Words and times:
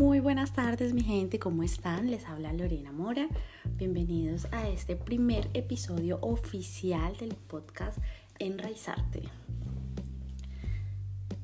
Muy 0.00 0.18
buenas 0.20 0.54
tardes 0.54 0.94
mi 0.94 1.02
gente, 1.02 1.38
¿cómo 1.38 1.62
están? 1.62 2.10
Les 2.10 2.24
habla 2.24 2.54
Lorena 2.54 2.90
Mora. 2.90 3.28
Bienvenidos 3.76 4.46
a 4.50 4.66
este 4.66 4.96
primer 4.96 5.50
episodio 5.52 6.18
oficial 6.22 7.14
del 7.18 7.34
podcast 7.34 7.98
Enraizarte. 8.38 9.24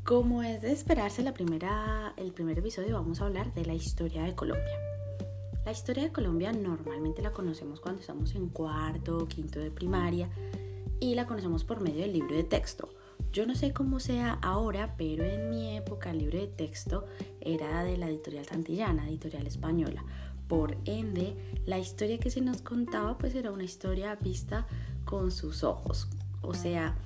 Como 0.04 0.42
es 0.42 0.62
de 0.62 0.72
esperarse 0.72 1.22
la 1.22 1.34
primera, 1.34 2.14
el 2.16 2.32
primer 2.32 2.58
episodio 2.58 2.94
vamos 2.94 3.20
a 3.20 3.26
hablar 3.26 3.52
de 3.52 3.66
la 3.66 3.74
historia 3.74 4.22
de 4.22 4.34
Colombia. 4.34 4.78
La 5.66 5.72
historia 5.72 6.04
de 6.04 6.12
Colombia 6.12 6.50
normalmente 6.50 7.20
la 7.20 7.34
conocemos 7.34 7.78
cuando 7.78 8.00
estamos 8.00 8.34
en 8.34 8.48
cuarto 8.48 9.18
o 9.18 9.28
quinto 9.28 9.60
de 9.60 9.70
primaria 9.70 10.30
y 10.98 11.14
la 11.14 11.26
conocemos 11.26 11.62
por 11.62 11.82
medio 11.82 12.00
del 12.00 12.14
libro 12.14 12.34
de 12.34 12.44
texto 12.44 12.88
yo 13.32 13.46
no 13.46 13.54
sé 13.54 13.72
cómo 13.72 14.00
sea 14.00 14.38
ahora, 14.42 14.94
pero 14.96 15.24
en 15.24 15.50
mi 15.50 15.76
época 15.76 16.10
el 16.10 16.18
libro 16.18 16.38
de 16.38 16.46
texto 16.46 17.04
era 17.40 17.84
de 17.84 17.98
la 17.98 18.08
editorial 18.08 18.46
Santillana, 18.46 19.08
editorial 19.08 19.46
española. 19.46 20.04
Por 20.48 20.78
ende, 20.84 21.36
la 21.66 21.78
historia 21.78 22.18
que 22.18 22.30
se 22.30 22.40
nos 22.40 22.62
contaba 22.62 23.18
pues 23.18 23.34
era 23.34 23.50
una 23.50 23.64
historia 23.64 24.14
vista 24.16 24.66
con 25.04 25.30
sus 25.30 25.64
ojos. 25.64 26.08
O 26.40 26.54
sea, 26.54 26.96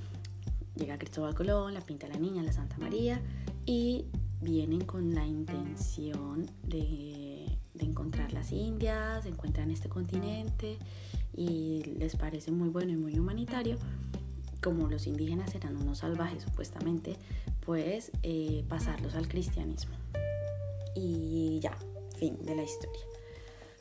llega 0.77 0.99
Cristóbal 0.99 1.35
Colón, 1.35 1.75
la 1.75 1.81
pinta 1.81 2.07
la 2.07 2.19
niña, 2.19 2.43
la 2.43 2.53
Santa 2.53 2.77
María 2.79 3.21
y 3.67 4.07
vienen 4.41 4.85
con 4.85 5.15
la 5.15 5.27
intención 5.27 6.49
de, 6.63 7.59
de 7.75 7.85
encontrar 7.85 8.33
las 8.33 8.53
Indias, 8.53 9.27
encuentran 9.27 9.71
este 9.71 9.89
continente 9.89 10.79
y 11.35 11.83
les 11.99 12.17
parece 12.17 12.53
muy 12.53 12.69
bueno 12.69 12.93
y 12.93 12.97
muy 12.97 13.19
humanitario 13.19 13.79
como 14.63 14.89
los 14.89 15.07
indígenas 15.07 15.55
eran 15.55 15.77
unos 15.77 15.99
salvajes 15.99 16.43
supuestamente, 16.43 17.17
pues 17.65 18.13
eh, 18.23 18.65
pasarlos 18.69 19.15
al 19.15 19.29
cristianismo. 19.29 19.95
Y 20.95 21.61
ya, 21.61 21.77
fin 22.17 22.37
de 22.45 22.57
la 22.57 22.63
historia. 22.63 23.01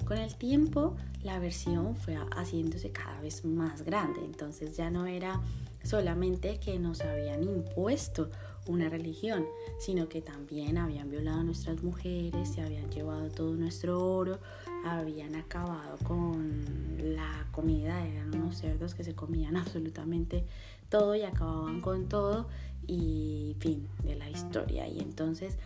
Con 0.06 0.18
el 0.18 0.36
tiempo 0.36 0.96
la 1.24 1.40
versión 1.40 1.96
fue 1.96 2.18
haciéndose 2.36 2.92
cada 2.92 3.20
vez 3.22 3.46
más 3.46 3.84
grande, 3.84 4.22
entonces 4.24 4.76
ya 4.76 4.90
no 4.90 5.06
era 5.06 5.42
solamente 5.84 6.60
que 6.60 6.80
nos 6.80 7.02
habían 7.02 7.44
impuesto 7.44 8.30
una 8.68 8.90
religión, 8.90 9.46
sino 9.80 10.10
que 10.10 10.22
también 10.22 10.78
habían 10.78 11.10
violado 11.10 11.40
a 11.40 11.44
nuestras 11.44 11.84
mujeres, 11.84 12.50
se 12.50 12.62
habían 12.62 12.90
llevado 12.90 13.30
todo 13.30 13.54
nuestro 13.56 14.04
oro, 14.04 14.40
habían 14.86 15.36
acabado 15.36 15.98
con 16.04 16.64
la 16.98 17.48
comida, 17.52 18.06
eran 18.06 18.34
unos 18.36 18.58
cerdos 18.58 18.96
que 18.96 19.04
se 19.04 19.16
comían 19.16 19.58
absolutamente 19.58 20.46
todo 20.90 21.16
y 21.16 21.24
acababan 21.24 21.82
con 21.82 22.08
todo 22.08 22.48
y 22.88 23.56
fin 23.60 23.88
de 24.04 24.16
la 24.16 24.30
historia. 24.30 24.88
Y 24.88 25.00
entonces 25.00 25.58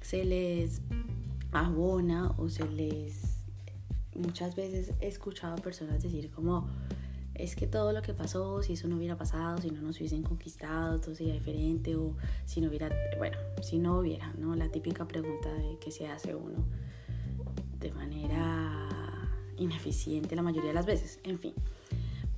se 0.00 0.24
les 0.24 0.80
abona 1.52 2.32
o 2.38 2.48
se 2.48 2.66
les... 2.68 3.36
Muchas 4.14 4.56
veces 4.56 4.92
he 5.00 5.08
escuchado 5.08 5.56
personas 5.56 6.02
decir 6.02 6.30
como 6.30 6.68
es 7.34 7.56
que 7.56 7.66
todo 7.66 7.92
lo 7.92 8.02
que 8.02 8.12
pasó, 8.12 8.62
si 8.62 8.74
eso 8.74 8.86
no 8.86 8.96
hubiera 8.96 9.16
pasado, 9.16 9.58
si 9.58 9.70
no 9.70 9.80
nos 9.80 9.96
hubiesen 9.96 10.22
conquistado, 10.22 11.00
todo 11.00 11.14
sería 11.14 11.32
diferente, 11.32 11.96
o 11.96 12.14
si 12.44 12.60
no 12.60 12.68
hubiera, 12.68 12.90
bueno, 13.18 13.38
si 13.62 13.78
no 13.78 13.98
hubiera, 13.98 14.32
¿no? 14.38 14.54
La 14.56 14.68
típica 14.68 15.08
pregunta 15.08 15.52
de 15.54 15.78
que 15.78 15.90
se 15.90 16.06
hace 16.06 16.34
uno 16.34 16.64
de 17.80 17.92
manera 17.92 18.88
ineficiente 19.56 20.36
la 20.36 20.42
mayoría 20.42 20.68
de 20.68 20.74
las 20.74 20.86
veces, 20.86 21.20
en 21.24 21.38
fin. 21.38 21.54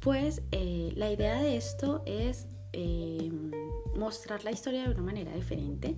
Pues 0.00 0.42
eh, 0.50 0.92
la 0.96 1.10
idea 1.12 1.40
de 1.40 1.56
esto 1.56 2.02
es 2.06 2.46
em, 2.72 3.50
mostrar 3.96 4.44
la 4.44 4.50
historia 4.50 4.82
de 4.82 4.94
una 4.94 5.02
manera 5.02 5.34
diferente. 5.34 5.96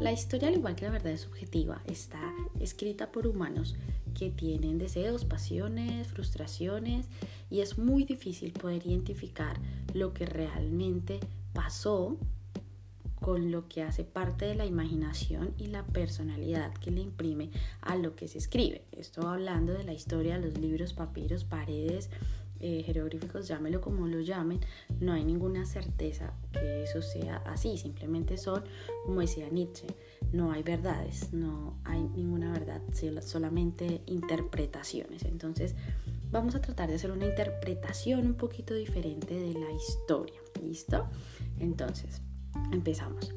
La 0.00 0.12
historia, 0.12 0.48
al 0.48 0.54
igual 0.54 0.74
que 0.74 0.84
la 0.84 0.90
verdad 0.90 1.12
es 1.12 1.22
subjetiva, 1.22 1.82
está 1.86 2.20
escrita 2.60 3.10
por 3.10 3.26
humanos 3.26 3.76
que 4.14 4.30
tienen 4.30 4.78
deseos, 4.78 5.24
pasiones, 5.24 6.08
frustraciones 6.08 7.08
y 7.48 7.60
es 7.60 7.78
muy 7.78 8.04
difícil 8.04 8.52
poder 8.52 8.86
identificar 8.86 9.58
lo 9.94 10.12
que 10.12 10.26
realmente 10.26 11.20
pasó 11.52 12.18
con 13.28 13.52
lo 13.52 13.68
que 13.68 13.82
hace 13.82 14.04
parte 14.04 14.46
de 14.46 14.54
la 14.54 14.64
imaginación 14.64 15.52
y 15.58 15.66
la 15.66 15.84
personalidad 15.84 16.72
que 16.72 16.90
le 16.90 17.02
imprime 17.02 17.50
a 17.82 17.94
lo 17.94 18.16
que 18.16 18.26
se 18.26 18.38
escribe. 18.38 18.84
Estoy 18.90 19.26
hablando 19.26 19.74
de 19.74 19.84
la 19.84 19.92
historia, 19.92 20.38
los 20.38 20.56
libros, 20.56 20.94
papiros, 20.94 21.44
paredes, 21.44 22.08
eh, 22.60 22.82
jeroglíficos, 22.86 23.46
llámelo 23.46 23.82
como 23.82 24.06
lo 24.06 24.20
llamen, 24.20 24.60
no 25.00 25.12
hay 25.12 25.24
ninguna 25.24 25.66
certeza 25.66 26.32
que 26.52 26.84
eso 26.84 27.02
sea 27.02 27.42
así, 27.44 27.76
simplemente 27.76 28.38
son, 28.38 28.64
como 29.04 29.20
decía 29.20 29.50
Nietzsche, 29.50 29.88
no 30.32 30.50
hay 30.50 30.62
verdades, 30.62 31.30
no 31.34 31.76
hay 31.84 32.00
ninguna 32.00 32.50
verdad, 32.50 32.80
solamente 33.20 34.00
interpretaciones. 34.06 35.26
Entonces, 35.26 35.74
vamos 36.30 36.54
a 36.54 36.62
tratar 36.62 36.88
de 36.88 36.94
hacer 36.94 37.10
una 37.10 37.26
interpretación 37.26 38.24
un 38.24 38.34
poquito 38.36 38.72
diferente 38.72 39.34
de 39.34 39.52
la 39.52 39.70
historia. 39.70 40.40
¿Listo? 40.62 41.06
Entonces, 41.60 42.22
empezamos. 42.72 43.34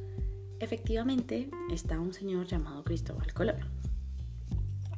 Efectivamente, 0.60 1.50
está 1.72 2.00
un 2.00 2.14
señor 2.14 2.46
llamado 2.46 2.84
Cristóbal 2.84 3.34
Colón. 3.34 3.60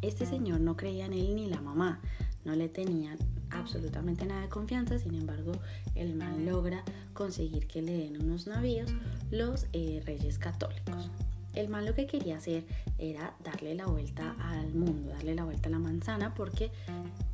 Este 0.01 0.25
señor 0.25 0.59
no 0.59 0.75
creía 0.75 1.05
en 1.05 1.13
él 1.13 1.35
ni 1.35 1.47
la 1.47 1.61
mamá, 1.61 2.01
no 2.43 2.53
le 2.55 2.67
tenían 2.67 3.17
absolutamente 3.49 4.25
nada 4.25 4.41
de 4.41 4.49
confianza, 4.49 4.99
sin 4.99 5.15
embargo, 5.15 5.53
el 5.95 6.15
man 6.15 6.45
logra 6.45 6.83
conseguir 7.13 7.67
que 7.67 7.81
le 7.81 7.97
den 7.97 8.21
unos 8.21 8.47
navíos 8.47 8.91
los 9.31 9.67
eh, 9.71 10.01
reyes 10.05 10.37
católicos. 10.39 11.09
El 11.53 11.69
man 11.69 11.85
lo 11.85 11.93
que 11.93 12.07
quería 12.07 12.37
hacer 12.37 12.65
era 12.97 13.35
darle 13.43 13.75
la 13.75 13.85
vuelta 13.85 14.35
al 14.39 14.73
mundo, 14.73 15.11
darle 15.11 15.35
la 15.35 15.43
vuelta 15.43 15.69
a 15.69 15.71
la 15.71 15.79
manzana, 15.79 16.33
porque 16.33 16.71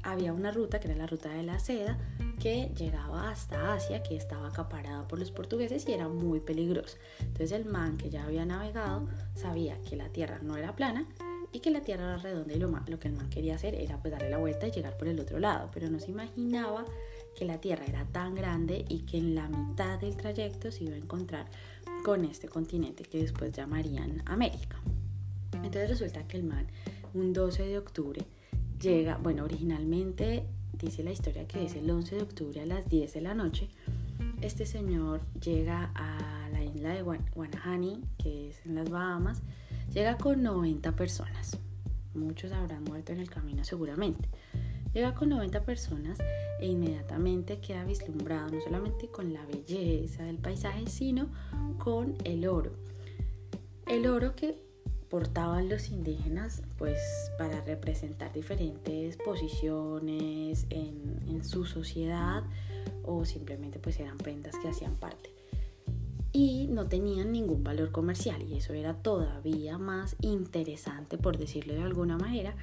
había 0.03 0.33
una 0.33 0.51
ruta, 0.51 0.79
que 0.79 0.87
era 0.87 0.97
la 0.97 1.07
ruta 1.07 1.29
de 1.29 1.43
la 1.43 1.59
seda, 1.59 1.97
que 2.39 2.71
llegaba 2.75 3.29
hasta 3.29 3.73
Asia, 3.73 4.03
que 4.03 4.15
estaba 4.15 4.47
acaparada 4.47 5.07
por 5.07 5.19
los 5.19 5.31
portugueses 5.31 5.87
y 5.87 5.93
era 5.93 6.07
muy 6.07 6.39
peligrosa. 6.39 6.97
Entonces 7.19 7.51
el 7.51 7.65
man 7.65 7.97
que 7.97 8.09
ya 8.09 8.25
había 8.25 8.45
navegado 8.45 9.07
sabía 9.35 9.77
que 9.81 9.95
la 9.95 10.09
tierra 10.09 10.39
no 10.41 10.57
era 10.57 10.75
plana 10.75 11.05
y 11.51 11.59
que 11.59 11.71
la 11.71 11.81
tierra 11.81 12.03
era 12.03 12.17
redonda 12.17 12.53
y 12.53 12.59
lo, 12.59 12.69
lo 12.69 12.99
que 12.99 13.07
el 13.07 13.13
man 13.15 13.29
quería 13.29 13.55
hacer 13.55 13.75
era 13.75 13.97
pues 14.01 14.11
darle 14.11 14.29
la 14.29 14.37
vuelta 14.37 14.67
y 14.67 14.71
llegar 14.71 14.97
por 14.97 15.07
el 15.07 15.19
otro 15.19 15.39
lado, 15.39 15.69
pero 15.73 15.89
no 15.89 15.99
se 15.99 16.11
imaginaba 16.11 16.85
que 17.35 17.45
la 17.45 17.59
tierra 17.59 17.85
era 17.85 18.05
tan 18.05 18.35
grande 18.35 18.85
y 18.87 18.99
que 18.99 19.17
en 19.17 19.35
la 19.35 19.47
mitad 19.47 19.99
del 19.99 20.15
trayecto 20.15 20.71
se 20.71 20.85
iba 20.85 20.95
a 20.95 20.97
encontrar 20.97 21.47
con 22.03 22.25
este 22.25 22.47
continente 22.47 23.03
que 23.03 23.19
después 23.19 23.51
llamarían 23.51 24.23
América. 24.25 24.79
Entonces 25.53 25.89
resulta 25.89 26.27
que 26.27 26.37
el 26.37 26.43
man, 26.43 26.67
un 27.13 27.33
12 27.33 27.63
de 27.63 27.77
octubre, 27.77 28.25
llega, 28.79 29.17
bueno, 29.17 29.43
originalmente 29.43 30.45
dice 30.73 31.03
la 31.03 31.11
historia 31.11 31.47
que 31.47 31.65
es 31.65 31.75
el 31.75 31.89
11 31.89 32.15
de 32.15 32.21
octubre 32.21 32.61
a 32.61 32.65
las 32.65 32.87
10 32.87 33.13
de 33.13 33.21
la 33.21 33.33
noche, 33.33 33.69
este 34.41 34.65
señor 34.65 35.21
llega 35.41 35.91
a 35.95 36.49
la 36.51 36.63
isla 36.63 36.93
de 36.93 37.01
Guanahani, 37.01 38.01
que 38.17 38.49
es 38.49 38.65
en 38.65 38.75
las 38.75 38.89
Bahamas, 38.89 39.41
llega 39.93 40.17
con 40.17 40.41
90 40.41 40.95
personas. 40.95 41.57
Muchos 42.13 42.51
habrán 42.51 42.83
muerto 42.83 43.11
en 43.11 43.19
el 43.19 43.29
camino 43.29 43.63
seguramente. 43.63 44.29
Llega 44.93 45.13
con 45.13 45.29
90 45.29 45.63
personas 45.63 46.17
e 46.59 46.67
inmediatamente 46.67 47.59
queda 47.59 47.83
vislumbrado 47.83 48.49
no 48.49 48.61
solamente 48.61 49.07
con 49.09 49.33
la 49.33 49.45
belleza 49.45 50.23
del 50.23 50.37
paisaje, 50.37 50.87
sino 50.87 51.29
con 51.77 52.15
el 52.23 52.47
oro. 52.47 52.71
El 53.87 54.07
oro 54.07 54.35
que 54.35 54.69
portaban 55.09 55.69
los 55.69 55.89
indígenas 55.89 56.61
pues 56.77 56.99
para 57.37 57.61
representar 57.61 58.31
diferentes 58.31 59.17
posiciones 59.17 60.67
en, 60.69 61.09
su 61.43 61.65
sociedad 61.65 62.43
o 63.05 63.23
simplemente 63.23 63.79
pues 63.79 63.97
eran 63.99 64.17
prendas 64.17 64.55
que 64.61 64.67
hacían 64.67 64.95
parte 64.95 65.33
y 66.33 66.67
no 66.67 66.87
tenían 66.87 67.31
ningún 67.31 67.63
valor 67.63 67.91
comercial 67.91 68.41
y 68.43 68.57
eso 68.57 68.73
era 68.73 68.93
todavía 68.93 69.77
más 69.77 70.17
interesante 70.21 71.17
por 71.17 71.37
decirlo 71.37 71.73
de 71.73 71.83
alguna 71.83 72.17
manera 72.17 72.55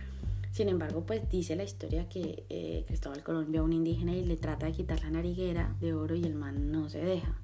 sin 0.56 0.70
embargo, 0.70 1.04
pues 1.04 1.28
dice 1.28 1.54
la 1.54 1.64
historia 1.64 2.08
que 2.08 2.46
eh, 2.48 2.84
Cristóbal 2.86 3.22
Colón 3.22 3.52
ve 3.52 3.58
a 3.58 3.62
un 3.62 3.74
indígena 3.74 4.16
y 4.16 4.24
le 4.24 4.38
trata 4.38 4.64
de 4.64 4.72
quitar 4.72 5.02
la 5.02 5.10
nariguera 5.10 5.76
de 5.80 5.92
oro 5.92 6.14
y 6.14 6.24
el 6.24 6.34
man 6.34 6.72
no 6.72 6.88
se 6.88 6.98
deja. 6.98 7.38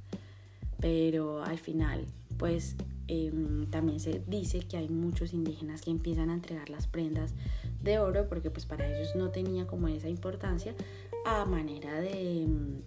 Pero 0.81 1.45
al 1.45 1.59
final, 1.59 2.07
pues 2.39 2.75
em, 3.09 3.67
también 3.67 4.01
se 4.01 4.23
dice 4.27 4.61
que 4.61 4.79
hay 4.79 4.89
muchos 4.89 5.35
indígenas 5.35 5.83
que 5.83 5.91
empiezan 5.91 6.31
a 6.31 6.33
entregar 6.33 6.71
las 6.71 6.87
prendas 6.87 7.35
de 7.83 7.99
oro 7.99 8.31
porque 8.31 8.51
pues 8.51 8.65
para 8.65 8.89
ellos 8.89 9.15
no 9.15 9.29
tenía 9.29 9.67
como 9.67 9.89
esa 9.89 10.09
importancia 10.09 10.75
a 11.27 11.45
manera 11.45 12.01
de 12.01 12.45
em, 12.45 12.81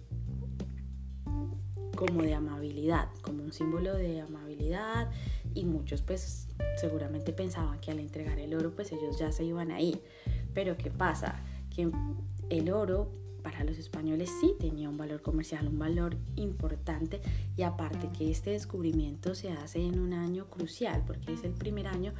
como 1.94 2.22
de 2.22 2.34
amabilidad, 2.34 3.10
como 3.22 3.44
un 3.44 3.52
símbolo 3.52 3.94
de 3.94 4.22
amabilidad 4.22 5.08
y 5.56 5.64
muchos 5.64 6.02
pues 6.02 6.48
seguramente 6.76 7.32
pensaban 7.32 7.80
que 7.80 7.90
al 7.90 7.98
entregar 7.98 8.38
el 8.38 8.54
oro 8.54 8.74
pues 8.74 8.92
ellos 8.92 9.18
ya 9.18 9.32
se 9.32 9.44
iban 9.44 9.70
a 9.70 9.80
ir. 9.80 10.02
Pero 10.54 10.76
¿qué 10.76 10.90
pasa? 10.90 11.42
Que 11.74 11.90
el 12.50 12.70
oro 12.70 13.10
para 13.42 13.64
los 13.64 13.78
españoles 13.78 14.30
sí 14.40 14.54
tenía 14.58 14.88
un 14.88 14.96
valor 14.96 15.22
comercial, 15.22 15.68
un 15.68 15.78
valor 15.78 16.16
importante 16.34 17.20
y 17.56 17.62
aparte 17.62 18.10
que 18.16 18.30
este 18.30 18.50
descubrimiento 18.50 19.34
se 19.34 19.52
hace 19.52 19.84
en 19.84 19.98
un 20.00 20.12
año 20.12 20.46
crucial 20.50 21.04
porque 21.06 21.32
es 21.32 21.44
el 21.44 21.52
primer 21.52 21.86
año 21.86 22.12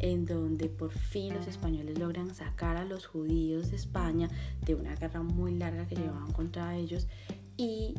en 0.00 0.24
donde 0.26 0.68
por 0.68 0.90
fin 0.90 1.34
los 1.34 1.46
españoles 1.46 1.98
logran 1.98 2.34
sacar 2.34 2.76
a 2.76 2.84
los 2.84 3.06
judíos 3.06 3.70
de 3.70 3.76
España 3.76 4.28
de 4.66 4.74
una 4.74 4.96
guerra 4.96 5.22
muy 5.22 5.54
larga 5.54 5.86
que 5.86 5.94
llevaban 5.94 6.32
contra 6.32 6.76
ellos 6.76 7.06
y 7.56 7.94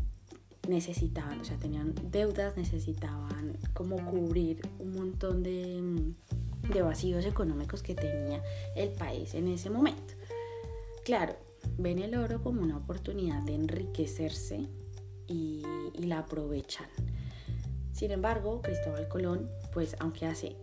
necesitaban, 0.68 1.42
o 1.42 1.44
sea, 1.44 1.58
tenían 1.58 1.94
deudas, 2.12 2.56
necesitaban 2.56 3.58
como 3.74 3.98
cubrir 4.10 4.62
un 4.80 4.94
montón 4.94 5.44
de, 5.44 6.14
de 6.74 6.82
vacíos 6.82 7.26
económicos 7.26 7.84
que 7.84 7.96
tenía 7.96 8.42
el 8.76 8.90
país 8.90 9.34
en 9.34 9.48
ese 9.48 9.70
momento. 9.70 10.14
Claro, 11.04 11.36
ven 11.78 12.00
el 12.00 12.16
oro 12.16 12.42
como 12.42 12.62
una 12.62 12.78
oportunidad 12.78 13.42
de 13.44 13.56
enriquecerse 13.56 14.68
y, 15.28 15.64
y 15.94 16.04
la 16.04 16.20
aprovechan. 16.20 16.88
Sin 17.92 18.12
embargo, 18.12 18.62
Cristóbal 18.62 19.08
Colón, 19.08 19.50
pues 19.74 19.96
aunque 20.00 20.26
hace 20.26 20.56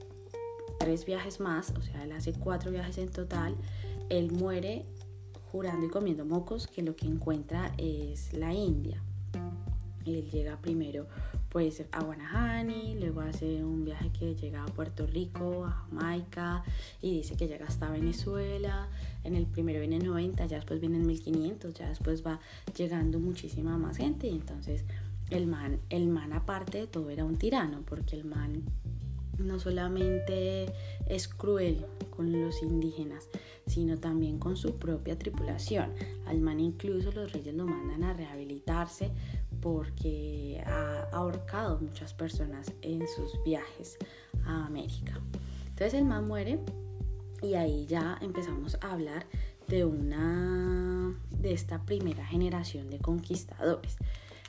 tres 0.79 1.05
viajes 1.05 1.41
más, 1.41 1.71
o 1.79 1.83
sea, 1.83 2.03
él 2.05 2.13
hace 2.13 2.33
cuatro 2.33 2.71
viajes 2.71 2.99
en 2.99 3.11
total, 3.11 3.55
él 4.09 4.33
muere 4.33 4.87
jurando 5.53 5.87
y 5.87 5.91
comiendo 5.91 6.25
mocos 6.25 6.67
que 6.67 6.83
lo 6.83 6.97
que 6.97 7.07
encuentra 7.07 7.73
es 7.77 8.33
la 8.33 8.55
India. 8.55 9.03
Él 10.15 10.31
llega 10.31 10.57
primero 10.61 11.07
pues 11.51 11.83
a 11.91 12.03
Guanahani, 12.03 12.97
luego 13.01 13.23
hace 13.23 13.65
un 13.65 13.85
viaje 13.85 14.11
que 14.11 14.37
llega 14.37 14.63
a 14.63 14.67
Puerto 14.67 15.07
Rico, 15.07 15.65
a 15.65 15.71
Jamaica 15.71 16.63
y 17.03 17.13
dice 17.13 17.37
que 17.37 17.49
llega 17.49 17.67
hasta 17.67 17.91
Venezuela. 17.91 18.89
En 19.25 19.35
el 19.35 19.47
primero 19.47 19.81
viene 19.81 19.99
90, 19.99 20.47
ya 20.47 20.57
después 20.57 20.81
vienen 20.81 21.07
1500, 21.07 21.75
ya 21.75 21.89
después 21.89 22.25
va 22.25 22.41
llegando 22.77 23.19
muchísima 23.19 23.77
más 23.79 23.97
gente 23.97 24.29
y 24.29 24.33
entonces 24.37 24.85
el 25.31 25.47
man, 25.47 25.81
el 25.91 26.07
man 26.09 26.33
aparte 26.33 26.79
de 26.79 26.87
todo 26.87 27.11
era 27.11 27.25
un 27.25 27.37
tirano 27.37 27.83
porque 27.85 28.17
el 28.17 28.25
man 28.25 28.63
no 29.39 29.59
solamente 29.59 30.67
es 31.07 31.29
cruel 31.29 31.87
con 32.11 32.31
los 32.33 32.63
indígenas, 32.63 33.29
sino 33.67 33.99
también 33.99 34.39
con 34.39 34.57
su 34.57 34.77
propia 34.77 35.19
tripulación. 35.19 35.93
Al 36.27 36.41
man 36.41 36.61
incluso 36.61 37.11
los 37.13 37.33
reyes 37.33 37.55
lo 37.55 37.67
mandan 37.67 38.05
a 38.05 38.13
rehabilitarse 38.13 39.11
porque 39.61 40.63
ha 40.67 41.09
ahorcado 41.13 41.79
muchas 41.81 42.15
personas 42.15 42.73
en 42.83 43.07
sus 43.09 43.43
viajes 43.45 43.99
a 44.45 44.67
América. 44.67 45.21
Entonces 45.69 45.95
el 45.95 46.05
man 46.05 46.27
muere 46.27 46.61
y 47.43 47.55
ahí 47.55 47.87
ya 47.87 48.19
empezamos 48.21 48.79
a 48.81 48.93
hablar 48.93 49.27
de 49.69 49.85
una 49.85 51.15
de 51.31 51.53
esta 51.53 51.83
primera 51.85 52.25
generación 52.27 52.91
de 52.91 52.99
conquistadores. 52.99 53.97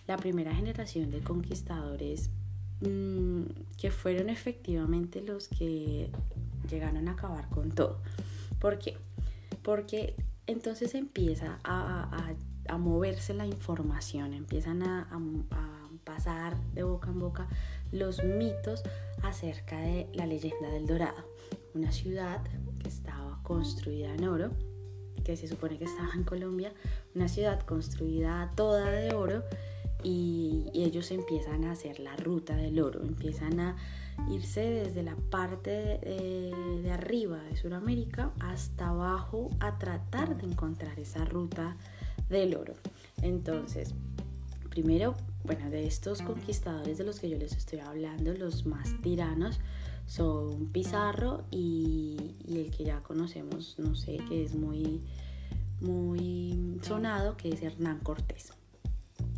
La 0.07 0.17
primera 0.17 0.53
generación 0.53 1.11
de 1.11 1.21
conquistadores 1.21 2.29
mmm, 2.81 3.43
que 3.77 3.91
fueron 3.91 4.29
efectivamente 4.29 5.21
los 5.21 5.47
que 5.47 6.09
llegaron 6.69 7.07
a 7.07 7.11
acabar 7.11 7.47
con 7.49 7.71
todo. 7.71 8.01
¿Por 8.59 8.79
qué? 8.79 8.97
Porque 9.63 10.15
entonces 10.47 10.95
empieza 10.95 11.59
a 11.63 12.33
a 12.67 12.77
moverse 12.77 13.33
la 13.33 13.45
información, 13.45 14.33
empiezan 14.33 14.83
a, 14.83 15.07
pasar 16.03 16.59
de 16.73 16.81
boca 16.81 17.09
en 17.09 17.19
boca 17.19 17.47
los 17.91 18.23
mitos 18.23 18.81
acerca 19.21 19.79
de 19.79 20.09
la 20.13 20.25
leyenda 20.25 20.69
del 20.69 20.87
Dorado, 20.87 21.23
una 21.75 21.91
ciudad 21.91 22.41
que 22.79 22.89
estaba 22.89 23.39
construida 23.43 24.13
en 24.15 24.27
oro, 24.27 24.51
que 25.23 25.37
se 25.37 25.47
supone 25.47 25.77
que 25.77 25.85
estaba 25.85 26.09
en 26.15 26.23
Colombia, 26.23 26.73
una 27.13 27.27
ciudad 27.27 27.61
construida 27.61 28.51
toda 28.55 28.89
de 28.89 29.13
oro 29.13 29.43
y, 30.03 30.71
ellos 30.73 31.11
empiezan 31.11 31.65
a 31.65 31.73
hacer 31.73 31.99
la 31.99 32.15
ruta 32.15 32.55
del 32.55 32.79
oro, 32.79 33.03
empiezan 33.03 33.59
a 33.59 33.75
irse 34.31 34.61
desde 34.61 35.03
la 35.03 35.15
parte 35.15 35.69
de, 35.69 36.51
de 36.81 36.91
arriba 36.91 37.37
de 37.43 37.55
Sudamérica 37.55 38.31
hasta 38.39 38.89
abajo 38.89 39.51
a 39.59 39.77
tratar 39.77 40.37
de 40.37 40.47
encontrar 40.47 40.99
esa 40.99 41.25
ruta 41.25 41.77
del 42.31 42.55
oro. 42.55 42.73
Entonces, 43.21 43.93
primero, 44.69 45.15
bueno, 45.43 45.69
de 45.69 45.85
estos 45.85 46.21
conquistadores 46.21 46.97
de 46.97 47.03
los 47.03 47.19
que 47.19 47.29
yo 47.29 47.37
les 47.37 47.55
estoy 47.55 47.79
hablando, 47.79 48.33
los 48.33 48.65
más 48.65 48.99
tiranos 49.01 49.59
son 50.07 50.67
Pizarro 50.67 51.43
y, 51.51 52.35
el 52.47 52.71
que 52.71 52.85
ya 52.85 53.01
conocemos, 53.03 53.75
no 53.77 53.95
sé, 53.95 54.17
que 54.27 54.43
es 54.43 54.55
muy, 54.55 55.01
muy 55.79 56.79
sonado, 56.81 57.37
que 57.37 57.49
es 57.49 57.61
Hernán 57.61 57.99
Cortés. 57.99 58.53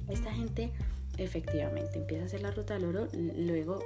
Esta 0.08 0.32
gente 0.34 0.72
efectivamente 1.18 2.00
empieza 2.00 2.24
a 2.24 2.26
hacer 2.28 2.42
la 2.42 2.52
ruta 2.52 2.74
del 2.76 2.86
oro, 2.86 3.08
luego 3.14 3.80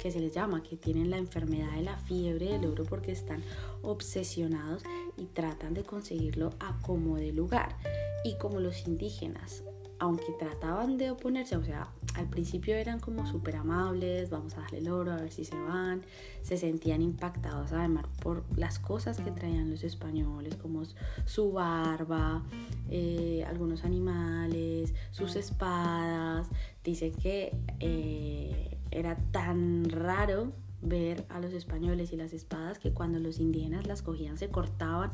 que 0.00 0.10
se 0.10 0.20
les 0.20 0.32
llama, 0.32 0.62
que 0.62 0.76
tienen 0.76 1.10
la 1.10 1.16
enfermedad 1.16 1.72
de 1.76 1.82
la 1.82 1.96
fiebre 1.96 2.46
del 2.46 2.66
oro 2.66 2.84
porque 2.84 3.12
están 3.12 3.42
obsesionados 3.82 4.82
y 5.16 5.24
tratan 5.26 5.72
de 5.72 5.82
conseguirlo 5.82 6.50
a 6.60 6.78
como 6.82 7.16
de 7.16 7.32
lugar 7.32 7.76
y 8.24 8.36
como 8.38 8.58
los 8.58 8.88
indígenas, 8.88 9.62
aunque 9.98 10.32
trataban 10.38 10.96
de 10.98 11.10
oponerse, 11.10 11.56
o 11.56 11.64
sea, 11.64 11.88
al 12.14 12.28
principio 12.28 12.74
eran 12.74 12.98
como 13.00 13.26
súper 13.26 13.56
amables, 13.56 14.30
vamos 14.30 14.54
a 14.56 14.62
darle 14.62 14.78
el 14.78 14.88
oro 14.88 15.12
a 15.12 15.16
ver 15.16 15.30
si 15.30 15.44
se 15.44 15.56
van, 15.56 16.02
se 16.42 16.56
sentían 16.56 17.02
impactados 17.02 17.72
además 17.72 18.06
por 18.22 18.44
las 18.56 18.78
cosas 18.78 19.20
que 19.20 19.30
traían 19.30 19.70
los 19.70 19.84
españoles, 19.84 20.56
como 20.56 20.82
su 21.26 21.52
barba, 21.52 22.42
eh, 22.90 23.44
algunos 23.46 23.84
animales, 23.84 24.94
sus 25.10 25.36
espadas. 25.36 26.48
Dicen 26.82 27.12
que 27.12 27.56
eh, 27.80 28.78
era 28.90 29.16
tan 29.32 29.88
raro 29.90 30.52
ver 30.82 31.24
a 31.30 31.40
los 31.40 31.52
españoles 31.52 32.12
y 32.12 32.16
las 32.16 32.32
espadas 32.32 32.78
que 32.78 32.92
cuando 32.92 33.18
los 33.18 33.38
indígenas 33.38 33.86
las 33.86 34.02
cogían 34.02 34.36
se 34.36 34.50
cortaban 34.50 35.12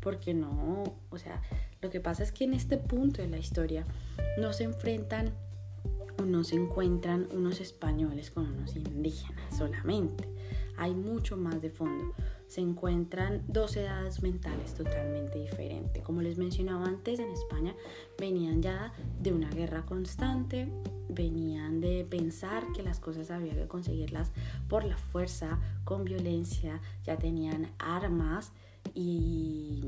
porque 0.00 0.32
no, 0.32 0.84
o 1.10 1.18
sea, 1.18 1.42
lo 1.80 1.90
que 1.90 2.00
pasa 2.00 2.22
es 2.22 2.32
que 2.32 2.44
en 2.44 2.54
este 2.54 2.76
punto 2.76 3.22
de 3.22 3.28
la 3.28 3.38
historia 3.38 3.84
no 4.38 4.52
se 4.52 4.64
enfrentan 4.64 5.32
o 6.18 6.22
no 6.22 6.42
se 6.42 6.56
encuentran 6.56 7.28
unos 7.32 7.60
españoles 7.60 8.30
con 8.30 8.46
unos 8.46 8.74
indígenas 8.76 9.56
solamente. 9.56 10.28
Hay 10.76 10.94
mucho 10.94 11.36
más 11.36 11.60
de 11.60 11.70
fondo. 11.70 12.14
Se 12.46 12.60
encuentran 12.60 13.42
dos 13.48 13.76
edades 13.76 14.22
mentales 14.22 14.74
totalmente 14.74 15.38
diferentes. 15.38 16.02
Como 16.02 16.22
les 16.22 16.38
mencionaba 16.38 16.86
antes, 16.86 17.18
en 17.18 17.30
España 17.30 17.74
venían 18.18 18.62
ya 18.62 18.92
de 19.20 19.32
una 19.32 19.50
guerra 19.50 19.84
constante, 19.84 20.68
venían 21.08 21.80
de 21.80 22.06
pensar 22.08 22.64
que 22.74 22.82
las 22.82 23.00
cosas 23.00 23.30
había 23.30 23.54
que 23.54 23.66
conseguirlas 23.66 24.30
por 24.68 24.84
la 24.84 24.96
fuerza, 24.96 25.58
con 25.84 26.04
violencia, 26.04 26.80
ya 27.04 27.16
tenían 27.16 27.70
armas 27.78 28.52
y 28.94 29.82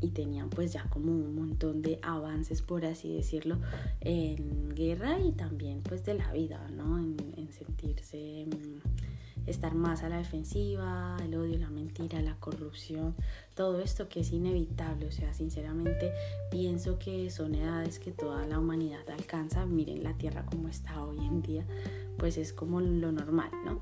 y 0.00 0.08
tenían 0.08 0.50
pues 0.50 0.72
ya 0.72 0.84
como 0.90 1.12
un 1.12 1.34
montón 1.34 1.82
de 1.82 1.98
avances 2.02 2.62
por 2.62 2.84
así 2.84 3.12
decirlo 3.14 3.58
en 4.00 4.70
guerra 4.74 5.18
y 5.20 5.32
también 5.32 5.82
pues 5.82 6.04
de 6.04 6.14
la 6.14 6.32
vida 6.32 6.66
no 6.70 6.98
en, 6.98 7.16
sentirse 7.52 8.46
mm, 8.46 9.48
estar 9.48 9.74
más 9.74 10.02
a 10.02 10.08
la 10.08 10.18
defensiva 10.18 11.16
el 11.24 11.34
odio 11.34 11.58
la 11.58 11.70
mentira 11.70 12.20
la 12.20 12.36
corrupción 12.36 13.14
todo 13.54 13.80
esto 13.80 14.08
que 14.08 14.20
es 14.20 14.32
inevitable. 14.32 15.06
O 15.06 15.10
sea 15.10 15.32
sinceramente 15.34 16.12
pienso 16.50 16.98
que 16.98 17.30
son 17.30 17.54
edades 17.54 17.98
que 17.98 18.12
toda 18.12 18.46
la 18.46 18.58
humanidad 18.60 19.08
alcanza. 19.10 19.66
Miren 19.66 20.04
la 20.04 20.12
tierra 20.16 20.44
como 20.46 20.68
está 20.68 21.02
hoy 21.02 21.18
en 21.18 21.42
día 21.42 21.66
pues 22.18 22.36
es 22.36 22.52
como 22.52 22.80
lo 22.80 23.10
normal 23.10 23.50
no 23.64 23.80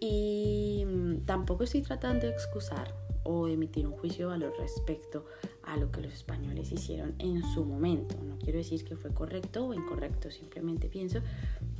y 0.00 0.84
mm, 0.86 1.24
tampoco 1.24 1.64
estoy 1.64 1.82
tratando 1.82 2.26
de 2.26 2.32
excusar 2.32 2.94
o 3.26 3.48
emitir 3.48 3.86
un 3.86 3.92
juicio 3.92 4.26
de 4.26 4.38
valor 4.38 4.52
respecto 4.58 5.26
a 5.62 5.76
lo 5.76 5.90
que 5.90 6.00
los 6.00 6.12
españoles 6.12 6.72
hicieron 6.72 7.14
en 7.18 7.42
su 7.42 7.64
momento. 7.64 8.16
No 8.22 8.38
quiero 8.38 8.58
decir 8.58 8.84
que 8.84 8.96
fue 8.96 9.12
correcto 9.12 9.66
o 9.66 9.74
incorrecto, 9.74 10.30
simplemente 10.30 10.88
pienso 10.88 11.20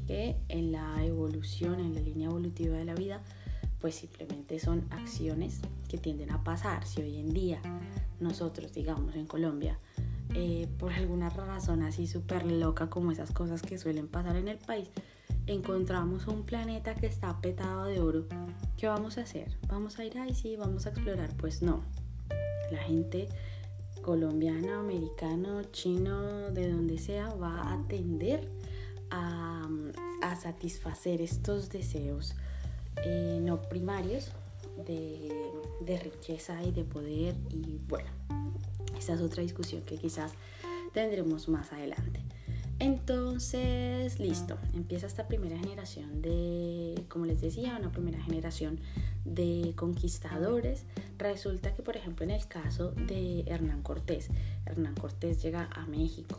que 0.06 0.36
en 0.48 0.72
la 0.72 1.04
evolución, 1.04 1.80
en 1.80 1.94
la 1.94 2.00
línea 2.00 2.28
evolutiva 2.28 2.76
de 2.76 2.84
la 2.84 2.94
vida, 2.94 3.22
pues 3.80 3.94
simplemente 3.94 4.58
son 4.58 4.86
acciones 4.90 5.60
que 5.88 5.98
tienden 5.98 6.30
a 6.30 6.42
pasar. 6.42 6.86
Si 6.86 7.02
hoy 7.02 7.18
en 7.18 7.30
día 7.30 7.60
nosotros, 8.20 8.72
digamos, 8.72 9.14
en 9.14 9.26
Colombia, 9.26 9.78
eh, 10.34 10.68
por 10.78 10.92
alguna 10.92 11.30
razón 11.30 11.82
así 11.82 12.06
súper 12.06 12.44
loca 12.44 12.90
como 12.90 13.12
esas 13.12 13.30
cosas 13.30 13.62
que 13.62 13.78
suelen 13.78 14.08
pasar 14.08 14.36
en 14.36 14.48
el 14.48 14.58
país, 14.58 14.90
encontramos 15.46 16.26
un 16.26 16.44
planeta 16.44 16.94
que 16.94 17.06
está 17.06 17.40
petado 17.40 17.86
de 17.86 18.00
oro, 18.00 18.26
¿qué 18.76 18.88
vamos 18.88 19.18
a 19.18 19.22
hacer? 19.22 19.56
¿Vamos 19.68 19.98
a 19.98 20.04
ir 20.04 20.18
ahí? 20.18 20.34
Sí, 20.34 20.56
vamos 20.56 20.86
a 20.86 20.90
explorar. 20.90 21.34
Pues 21.36 21.62
no. 21.62 21.82
La 22.70 22.78
gente 22.78 23.28
colombiano, 24.02 24.80
americano, 24.80 25.62
chino, 25.72 26.50
de 26.50 26.70
donde 26.70 26.98
sea, 26.98 27.28
va 27.34 27.72
a 27.72 27.86
tender 27.88 28.48
a, 29.10 29.68
a 30.22 30.36
satisfacer 30.36 31.20
estos 31.20 31.70
deseos 31.70 32.34
eh, 33.04 33.40
no 33.42 33.62
primarios 33.62 34.32
de, 34.84 35.32
de 35.80 35.98
riqueza 35.98 36.62
y 36.62 36.72
de 36.72 36.84
poder. 36.84 37.34
Y 37.50 37.78
bueno, 37.88 38.08
esa 38.98 39.14
es 39.14 39.20
otra 39.20 39.42
discusión 39.42 39.82
que 39.82 39.96
quizás 39.96 40.32
tendremos 40.92 41.48
más 41.48 41.72
adelante. 41.72 42.25
Entonces, 42.78 44.20
listo, 44.20 44.58
empieza 44.74 45.06
esta 45.06 45.26
primera 45.26 45.58
generación 45.58 46.20
de, 46.20 47.04
como 47.08 47.24
les 47.24 47.40
decía, 47.40 47.76
una 47.78 47.90
primera 47.90 48.22
generación 48.22 48.78
de 49.24 49.72
conquistadores. 49.76 50.84
Resulta 51.18 51.74
que, 51.74 51.82
por 51.82 51.96
ejemplo, 51.96 52.24
en 52.24 52.32
el 52.32 52.46
caso 52.46 52.90
de 52.92 53.44
Hernán 53.46 53.82
Cortés, 53.82 54.28
Hernán 54.66 54.94
Cortés 54.94 55.42
llega 55.42 55.70
a 55.72 55.86
México 55.86 56.38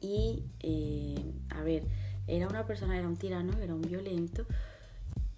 y, 0.00 0.42
eh, 0.60 1.32
a 1.50 1.62
ver, 1.62 1.84
era 2.26 2.48
una 2.48 2.66
persona, 2.66 2.98
era 2.98 3.06
un 3.06 3.16
tirano, 3.16 3.58
era 3.58 3.74
un 3.74 3.82
violento, 3.82 4.46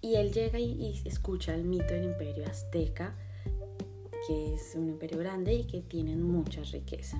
y 0.01 0.15
él 0.15 0.31
llega 0.31 0.59
y, 0.59 0.71
y 0.71 1.01
escucha 1.05 1.53
el 1.53 1.65
mito 1.65 1.93
del 1.93 2.05
imperio 2.05 2.45
azteca, 2.47 3.13
que 4.29 4.53
es 4.53 4.75
un 4.75 4.89
imperio 4.89 5.17
grande 5.17 5.55
y 5.55 5.63
que 5.63 5.81
tienen 5.81 6.21
mucha 6.21 6.61
riqueza. 6.61 7.17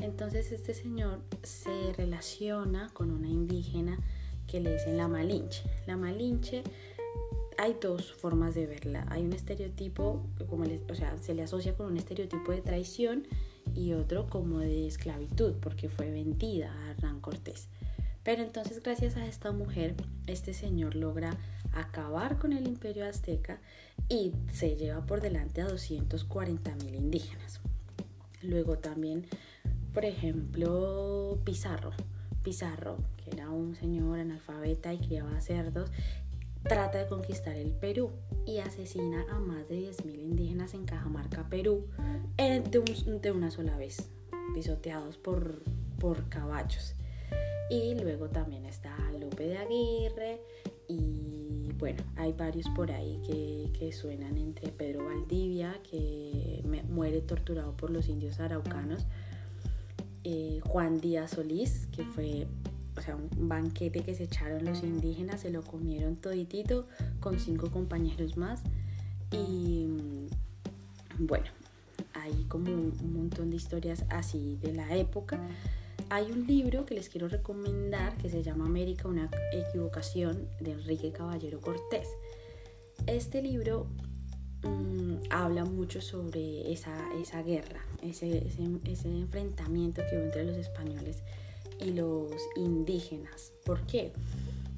Entonces 0.00 0.50
este 0.50 0.72
señor 0.72 1.20
se 1.42 1.92
relaciona 1.92 2.88
con 2.94 3.10
una 3.10 3.28
indígena 3.28 3.98
que 4.46 4.58
le 4.60 4.72
dicen 4.72 4.96
la 4.96 5.08
Malinche. 5.08 5.62
La 5.86 5.98
Malinche 5.98 6.62
hay 7.58 7.76
dos 7.78 8.14
formas 8.14 8.54
de 8.54 8.66
verla. 8.66 9.04
Hay 9.10 9.26
un 9.26 9.34
estereotipo, 9.34 10.24
como 10.48 10.64
o 10.64 10.94
sea, 10.94 11.18
se 11.20 11.34
le 11.34 11.42
asocia 11.42 11.76
con 11.76 11.84
un 11.84 11.98
estereotipo 11.98 12.52
de 12.52 12.62
traición 12.62 13.26
y 13.74 13.92
otro 13.92 14.30
como 14.30 14.60
de 14.60 14.86
esclavitud, 14.86 15.52
porque 15.60 15.90
fue 15.90 16.10
vendida 16.10 16.72
a 16.72 16.92
Hernán 16.92 17.20
Cortés. 17.20 17.68
Pero 18.22 18.42
entonces 18.42 18.82
gracias 18.82 19.16
a 19.16 19.26
esta 19.26 19.52
mujer, 19.52 19.96
este 20.26 20.54
señor 20.54 20.94
logra 20.94 21.36
acabar 21.72 22.38
con 22.38 22.54
el 22.54 22.66
imperio 22.66 23.06
azteca 23.06 23.60
y 24.08 24.32
se 24.52 24.76
lleva 24.76 25.04
por 25.06 25.20
delante 25.20 25.60
a 25.60 25.68
240 25.68 26.74
mil 26.76 26.94
indígenas. 26.94 27.60
Luego 28.42 28.78
también 28.78 29.26
por 29.98 30.04
ejemplo, 30.04 31.40
Pizarro. 31.44 31.90
Pizarro, 32.44 32.98
que 33.16 33.30
era 33.30 33.50
un 33.50 33.74
señor 33.74 34.20
analfabeta 34.20 34.92
y 34.94 34.98
criaba 34.98 35.40
cerdos, 35.40 35.90
trata 36.62 36.98
de 36.98 37.08
conquistar 37.08 37.56
el 37.56 37.72
Perú 37.72 38.10
y 38.46 38.58
asesina 38.58 39.26
a 39.30 39.40
más 39.40 39.68
de 39.68 39.90
10.000 39.90 40.20
indígenas 40.20 40.74
en 40.74 40.84
Cajamarca, 40.84 41.48
Perú, 41.48 41.88
de, 42.36 43.30
una 43.32 43.50
sola 43.50 43.76
vez, 43.76 44.08
pisoteados 44.54 45.18
por, 45.18 45.62
por 45.98 46.28
caballos. 46.28 46.94
Y 47.70 47.94
luego 48.00 48.28
también 48.28 48.64
está 48.66 48.96
Lope 49.18 49.48
de 49.48 49.58
Aguirre 49.58 50.40
bueno, 51.78 52.02
hay 52.16 52.32
varios 52.32 52.68
por 52.70 52.90
ahí 52.90 53.20
que, 53.26 53.70
que 53.78 53.92
suenan 53.92 54.36
entre 54.36 54.70
Pedro 54.70 55.04
Valdivia, 55.04 55.80
que 55.88 56.62
muere 56.90 57.20
torturado 57.20 57.76
por 57.76 57.90
los 57.90 58.08
indios 58.08 58.40
araucanos, 58.40 59.06
eh, 60.24 60.60
Juan 60.64 61.00
Díaz 61.00 61.32
Solís, 61.32 61.86
que 61.92 62.04
fue 62.04 62.46
o 62.96 63.00
sea, 63.00 63.16
un 63.16 63.48
banquete 63.48 64.00
que 64.00 64.14
se 64.14 64.24
echaron 64.24 64.64
los 64.64 64.82
indígenas, 64.82 65.42
se 65.42 65.50
lo 65.50 65.62
comieron 65.62 66.16
toditito 66.16 66.88
con 67.20 67.38
cinco 67.38 67.70
compañeros 67.70 68.36
más. 68.36 68.60
Y 69.30 69.86
mm, 69.86 71.26
bueno, 71.26 71.46
hay 72.14 72.44
como 72.48 72.72
un 72.72 73.12
montón 73.14 73.50
de 73.50 73.56
historias 73.56 74.04
así 74.10 74.58
de 74.60 74.72
la 74.72 74.96
época. 74.96 75.38
Hay 76.10 76.30
un 76.30 76.46
libro 76.46 76.86
que 76.86 76.94
les 76.94 77.08
quiero 77.08 77.28
recomendar 77.28 78.16
que 78.16 78.30
se 78.30 78.42
llama 78.42 78.66
América, 78.66 79.08
una 79.08 79.30
equivocación 79.52 80.48
de 80.60 80.72
Enrique 80.72 81.12
Caballero 81.12 81.60
Cortés. 81.60 82.08
Este 83.06 83.42
libro 83.42 83.88
Mm, 84.62 85.18
habla 85.30 85.64
mucho 85.64 86.00
sobre 86.00 86.72
esa, 86.72 86.92
esa 87.20 87.42
guerra, 87.42 87.80
ese, 88.02 88.48
ese, 88.84 89.08
enfrentamiento 89.08 90.02
que 90.08 90.16
hubo 90.16 90.24
entre 90.24 90.44
los 90.44 90.56
españoles 90.56 91.22
y 91.80 91.92
los 91.92 92.32
indígenas. 92.56 93.52
¿Por 93.64 93.86
qué? 93.86 94.12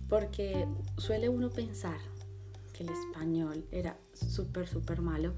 Porque 0.08 0.66
suele 0.98 1.30
uno 1.30 1.48
pensar 1.48 1.98
que 2.74 2.82
el 2.82 2.90
español 2.90 3.64
era 3.72 3.96
súper, 4.12 4.68
súper 4.68 5.00
malo 5.00 5.32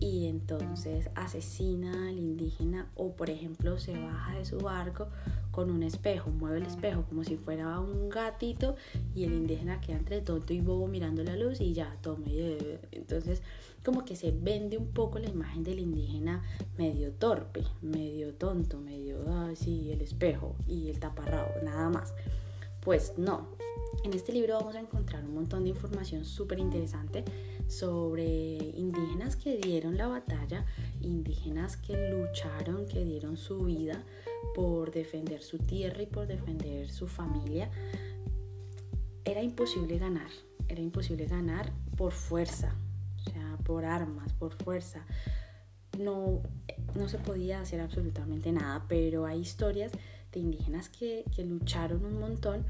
y 0.00 0.26
entonces 0.26 1.08
asesina 1.14 2.08
al 2.08 2.18
indígena 2.18 2.90
o 2.94 3.12
por 3.16 3.30
ejemplo 3.30 3.78
se 3.78 3.98
baja 3.98 4.36
de 4.36 4.44
su 4.44 4.58
barco 4.58 5.08
con 5.50 5.70
un 5.70 5.82
espejo, 5.82 6.30
mueve 6.30 6.58
el 6.58 6.66
espejo 6.66 7.04
como 7.08 7.24
si 7.24 7.36
fuera 7.36 7.80
un 7.80 8.10
gatito 8.10 8.76
y 9.14 9.24
el 9.24 9.32
indígena 9.32 9.80
queda 9.80 9.96
entre 9.96 10.20
tonto 10.20 10.52
y 10.52 10.60
bobo 10.60 10.86
mirando 10.86 11.24
la 11.24 11.34
luz 11.34 11.62
y 11.62 11.72
ya, 11.72 11.96
tome. 12.02 12.78
Entonces 12.92 13.42
como 13.82 14.04
que 14.04 14.16
se 14.16 14.32
vende 14.32 14.76
un 14.76 14.88
poco 14.88 15.18
la 15.18 15.28
imagen 15.28 15.62
del 15.62 15.78
indígena 15.78 16.42
medio 16.76 17.12
torpe, 17.12 17.64
medio 17.80 18.34
tonto, 18.34 18.78
medio, 18.80 19.18
así 19.44 19.92
el 19.92 20.02
espejo 20.02 20.56
y 20.66 20.90
el 20.90 20.98
taparrabo, 20.98 21.50
nada 21.64 21.88
más. 21.88 22.12
Pues 22.80 23.14
no, 23.16 23.48
en 24.04 24.14
este 24.14 24.32
libro 24.32 24.58
vamos 24.58 24.76
a 24.76 24.80
encontrar 24.80 25.24
un 25.24 25.34
montón 25.34 25.64
de 25.64 25.70
información 25.70 26.24
súper 26.24 26.58
interesante 26.58 27.24
sobre 27.68 28.56
indígenas 28.56 29.36
que 29.36 29.56
dieron 29.56 29.96
la 29.96 30.06
batalla, 30.06 30.64
indígenas 31.00 31.76
que 31.76 32.10
lucharon, 32.10 32.86
que 32.86 33.04
dieron 33.04 33.36
su 33.36 33.64
vida 33.64 34.04
por 34.54 34.92
defender 34.92 35.42
su 35.42 35.58
tierra 35.58 36.02
y 36.02 36.06
por 36.06 36.26
defender 36.26 36.90
su 36.90 37.08
familia. 37.08 37.70
Era 39.24 39.42
imposible 39.42 39.98
ganar, 39.98 40.30
era 40.68 40.80
imposible 40.80 41.26
ganar 41.26 41.72
por 41.96 42.12
fuerza, 42.12 42.76
o 43.16 43.30
sea, 43.30 43.58
por 43.64 43.84
armas, 43.84 44.32
por 44.34 44.54
fuerza. 44.54 45.04
No, 45.98 46.42
no 46.94 47.08
se 47.08 47.18
podía 47.18 47.60
hacer 47.60 47.80
absolutamente 47.80 48.52
nada, 48.52 48.84
pero 48.88 49.26
hay 49.26 49.40
historias 49.40 49.92
de 50.32 50.40
indígenas 50.40 50.88
que, 50.88 51.24
que 51.34 51.44
lucharon 51.44 52.04
un 52.04 52.20
montón. 52.20 52.64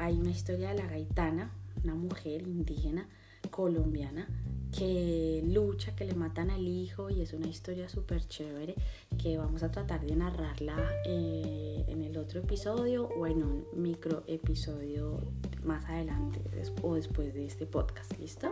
Hay 0.00 0.18
una 0.18 0.30
historia 0.30 0.70
de 0.70 0.76
la 0.76 0.86
gaitana, 0.86 1.52
una 1.84 1.94
mujer 1.94 2.40
indígena 2.40 3.06
colombiana 3.50 4.26
que 4.74 5.42
lucha, 5.44 5.94
que 5.94 6.06
le 6.06 6.14
matan 6.14 6.50
al 6.50 6.66
hijo 6.66 7.10
y 7.10 7.20
es 7.20 7.34
una 7.34 7.48
historia 7.48 7.86
súper 7.90 8.26
chévere 8.26 8.76
que 9.22 9.36
vamos 9.36 9.62
a 9.62 9.70
tratar 9.70 10.00
de 10.06 10.16
narrarla 10.16 10.76
eh, 11.04 11.84
en 11.86 12.00
el 12.00 12.16
otro 12.16 12.40
episodio 12.40 13.08
o 13.08 13.26
en 13.26 13.42
un 13.42 13.66
micro 13.74 14.22
episodio 14.26 15.20
más 15.64 15.84
adelante 15.84 16.40
o 16.80 16.94
después 16.94 17.34
de 17.34 17.44
este 17.44 17.66
podcast, 17.66 18.18
¿listo? 18.18 18.50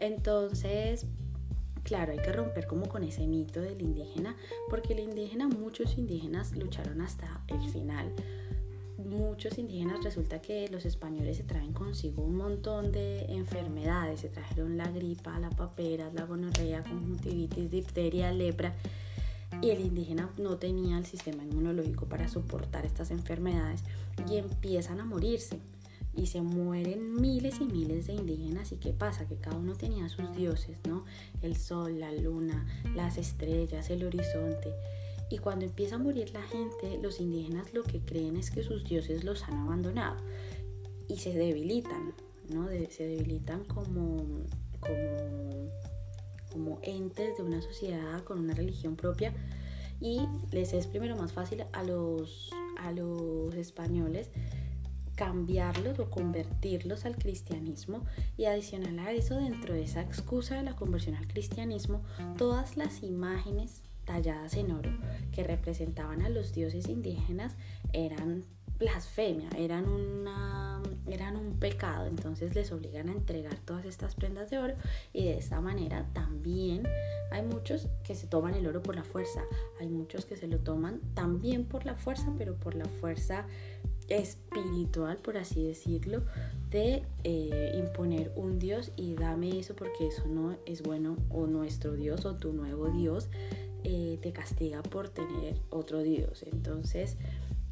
Entonces, 0.00 1.06
claro, 1.84 2.12
hay 2.12 2.18
que 2.18 2.32
romper 2.32 2.66
como 2.66 2.88
con 2.88 3.04
ese 3.04 3.28
mito 3.28 3.60
del 3.60 3.80
indígena 3.80 4.34
porque 4.68 4.94
el 4.94 4.98
indígena, 4.98 5.46
muchos 5.46 5.98
indígenas 5.98 6.56
lucharon 6.56 7.00
hasta 7.00 7.44
el 7.46 7.60
final 7.70 8.12
muchos 9.04 9.58
indígenas 9.58 10.02
resulta 10.02 10.40
que 10.40 10.68
los 10.68 10.84
españoles 10.84 11.36
se 11.36 11.44
traen 11.44 11.72
consigo 11.72 12.22
un 12.22 12.36
montón 12.36 12.92
de 12.92 13.24
enfermedades, 13.26 14.20
se 14.20 14.28
trajeron 14.28 14.76
la 14.76 14.90
gripa, 14.90 15.38
la 15.38 15.50
papera, 15.50 16.10
la 16.12 16.24
gonorrea, 16.24 16.82
conjuntivitis, 16.82 17.70
difteria, 17.70 18.32
lepra, 18.32 18.74
y 19.60 19.70
el 19.70 19.80
indígena 19.80 20.30
no 20.36 20.56
tenía 20.56 20.98
el 20.98 21.06
sistema 21.06 21.42
inmunológico 21.44 22.06
para 22.06 22.28
soportar 22.28 22.84
estas 22.84 23.10
enfermedades 23.10 23.82
y 24.28 24.36
empiezan 24.36 25.00
a 25.00 25.04
morirse. 25.04 25.58
Y 26.16 26.26
se 26.26 26.42
mueren 26.42 27.16
miles 27.20 27.60
y 27.60 27.64
miles 27.64 28.06
de 28.06 28.14
indígenas. 28.14 28.70
¿Y 28.70 28.76
qué 28.76 28.92
pasa? 28.92 29.26
Que 29.26 29.36
cada 29.36 29.56
uno 29.56 29.74
tenía 29.74 30.08
sus 30.08 30.34
dioses, 30.36 30.76
¿no? 30.86 31.04
El 31.42 31.56
sol, 31.56 31.98
la 31.98 32.12
luna, 32.12 32.66
las 32.94 33.18
estrellas, 33.18 33.90
el 33.90 34.04
horizonte. 34.04 34.72
Y 35.34 35.38
cuando 35.38 35.64
empieza 35.64 35.96
a 35.96 35.98
morir 35.98 36.30
la 36.32 36.42
gente, 36.42 36.96
los 37.02 37.18
indígenas 37.18 37.74
lo 37.74 37.82
que 37.82 37.98
creen 37.98 38.36
es 38.36 38.52
que 38.52 38.62
sus 38.62 38.84
dioses 38.84 39.24
los 39.24 39.42
han 39.42 39.54
abandonado 39.54 40.16
y 41.08 41.16
se 41.16 41.32
debilitan, 41.32 42.14
¿no? 42.50 42.68
se 42.68 43.04
debilitan 43.04 43.64
como, 43.64 44.18
como, 44.78 45.70
como 46.52 46.78
entes 46.82 47.36
de 47.36 47.42
una 47.42 47.60
sociedad 47.60 48.22
con 48.22 48.38
una 48.38 48.54
religión 48.54 48.94
propia 48.94 49.34
y 50.00 50.20
les 50.52 50.72
es 50.72 50.86
primero 50.86 51.16
más 51.16 51.32
fácil 51.32 51.64
a 51.72 51.82
los, 51.82 52.52
a 52.78 52.92
los 52.92 53.52
españoles 53.56 54.30
cambiarlos 55.16 55.98
o 55.98 56.10
convertirlos 56.10 57.06
al 57.06 57.16
cristianismo 57.16 58.04
y 58.36 58.44
adicional 58.44 59.00
a 59.00 59.10
eso 59.10 59.36
dentro 59.38 59.74
de 59.74 59.82
esa 59.82 60.00
excusa 60.00 60.54
de 60.54 60.62
la 60.62 60.76
conversión 60.76 61.16
al 61.16 61.26
cristianismo 61.26 62.04
todas 62.38 62.76
las 62.76 63.02
imágenes 63.02 63.82
talladas 64.04 64.54
en 64.54 64.72
oro 64.72 64.90
que 65.32 65.44
representaban 65.44 66.22
a 66.22 66.28
los 66.28 66.52
dioses 66.52 66.88
indígenas 66.88 67.56
eran 67.92 68.44
blasfemia, 68.78 69.48
eran, 69.56 69.88
una, 69.88 70.82
eran 71.06 71.36
un 71.36 71.58
pecado, 71.58 72.06
entonces 72.06 72.54
les 72.54 72.72
obligan 72.72 73.08
a 73.08 73.12
entregar 73.12 73.56
todas 73.64 73.84
estas 73.84 74.14
prendas 74.14 74.50
de 74.50 74.58
oro 74.58 74.74
y 75.12 75.24
de 75.24 75.38
esta 75.38 75.60
manera 75.60 76.06
también 76.12 76.82
hay 77.30 77.42
muchos 77.42 77.88
que 78.02 78.14
se 78.14 78.26
toman 78.26 78.54
el 78.54 78.66
oro 78.66 78.82
por 78.82 78.96
la 78.96 79.04
fuerza, 79.04 79.42
hay 79.80 79.88
muchos 79.88 80.26
que 80.26 80.36
se 80.36 80.48
lo 80.48 80.58
toman 80.58 81.00
también 81.14 81.64
por 81.66 81.86
la 81.86 81.94
fuerza, 81.94 82.32
pero 82.36 82.56
por 82.56 82.74
la 82.74 82.86
fuerza 82.86 83.46
espiritual, 84.08 85.18
por 85.18 85.38
así 85.38 85.64
decirlo, 85.64 86.22
de 86.70 87.04
eh, 87.22 87.72
imponer 87.76 88.32
un 88.36 88.58
Dios 88.58 88.92
y 88.96 89.14
dame 89.14 89.58
eso 89.58 89.74
porque 89.74 90.08
eso 90.08 90.26
no 90.26 90.56
es 90.66 90.82
bueno 90.82 91.16
o 91.30 91.46
nuestro 91.46 91.94
Dios 91.94 92.26
o 92.26 92.36
tu 92.36 92.52
nuevo 92.52 92.88
Dios 92.90 93.28
eh, 93.84 94.18
te 94.22 94.32
castiga 94.32 94.82
por 94.82 95.10
tener 95.10 95.60
otro 95.70 96.02
Dios. 96.02 96.42
Entonces, 96.50 97.16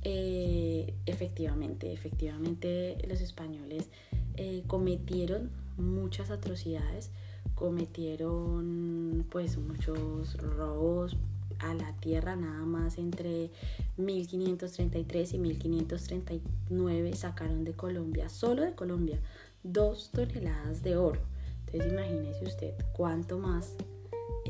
eh, 0.03 0.95
efectivamente, 1.07 1.93
efectivamente 1.93 2.99
los 3.09 3.21
españoles 3.21 3.89
eh, 4.37 4.63
cometieron 4.67 5.51
muchas 5.79 6.31
atrocidades, 6.31 7.11
cometieron 7.55 9.25
pues 9.31 9.57
muchos 9.57 10.37
robos 10.37 11.17
a 11.61 11.73
la 11.75 11.93
tierra 11.95 12.37
nada 12.37 12.65
más 12.65 12.99
entre 12.99 13.51
1533 13.97 15.35
y 15.35 15.39
1539 15.39 17.15
sacaron 17.15 17.65
de 17.65 17.73
Colombia, 17.73 18.29
solo 18.29 18.63
de 18.63 18.75
Colombia, 18.75 19.19
dos 19.63 20.11
toneladas 20.13 20.83
de 20.83 20.97
oro. 20.97 21.21
Entonces 21.67 21.93
imagínese 21.93 22.45
usted 22.45 22.75
cuánto 22.93 23.39
más 23.39 23.77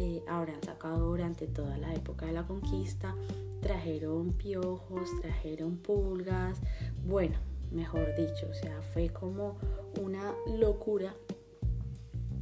eh, 0.02 0.24
habrán 0.26 0.60
sacado 0.64 1.10
durante 1.10 1.46
toda 1.46 1.78
la 1.78 1.94
época 1.94 2.26
de 2.26 2.32
la 2.32 2.44
conquista. 2.44 3.14
Trajeron 3.60 4.32
piojos, 4.32 5.08
trajeron 5.20 5.76
pulgas, 5.76 6.58
bueno, 7.06 7.36
mejor 7.70 8.14
dicho, 8.16 8.48
o 8.50 8.54
sea, 8.54 8.82
fue 8.82 9.10
como 9.10 9.58
una 10.00 10.34
locura 10.58 11.14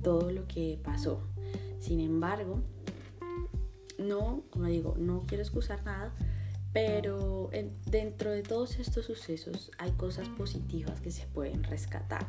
todo 0.02 0.32
lo 0.32 0.46
que 0.48 0.80
pasó. 0.82 1.20
Sin 1.78 2.00
embargo, 2.00 2.62
no, 3.98 4.42
como 4.48 4.64
digo, 4.64 4.94
no 4.96 5.24
quiero 5.26 5.42
excusar 5.42 5.84
nada, 5.84 6.14
pero 6.72 7.50
dentro 7.84 8.30
de 8.30 8.42
todos 8.42 8.78
estos 8.78 9.04
sucesos 9.04 9.70
hay 9.76 9.90
cosas 9.92 10.30
positivas 10.30 11.00
que 11.02 11.10
se 11.10 11.26
pueden 11.26 11.62
rescatar. 11.64 12.26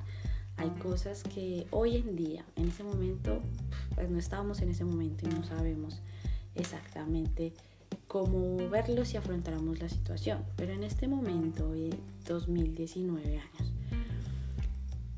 Hay 0.58 0.70
cosas 0.72 1.24
que 1.24 1.67
hoy 1.72 1.98
en 1.98 2.15
día, 2.15 2.46
en 2.55 2.67
ese 2.67 2.84
momento, 2.84 3.41
pues 3.96 4.10
no 4.10 4.20
estábamos 4.20 4.62
en 4.62 4.70
ese 4.70 4.86
momento 4.86 5.27
y 5.27 5.34
no 5.34 5.43
sabemos 5.43 6.01
exactamente 6.55 7.53
cómo 8.08 8.58
verlos 8.70 9.13
y 9.13 9.17
afrontáramos 9.17 9.79
la 9.79 9.89
situación. 9.89 10.43
Pero 10.55 10.74
en 10.74 10.84
este 10.84 11.08
momento, 11.08 11.74
en 11.74 11.98
2019 12.27 13.39
años, 13.39 13.72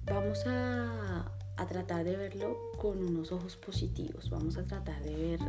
vamos 0.05 0.45
a, 0.45 1.31
a, 1.57 1.67
tratar 1.67 2.03
de 2.05 2.15
verlo 2.15 2.57
con 2.79 3.03
unos 3.03 3.31
ojos 3.31 3.57
positivos. 3.57 4.29
Vamos 4.29 4.57
a 4.57 4.63
tratar 4.63 5.01
de 5.03 5.15
ver 5.15 5.39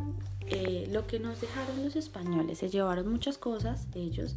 eh, 0.47 0.87
lo 0.91 1.07
que 1.07 1.19
nos 1.19 1.39
dejaron 1.41 1.83
los 1.83 1.95
españoles. 1.95 2.59
Se 2.59 2.69
llevaron 2.69 3.07
muchas 3.09 3.37
cosas 3.37 3.87
ellos 3.93 4.35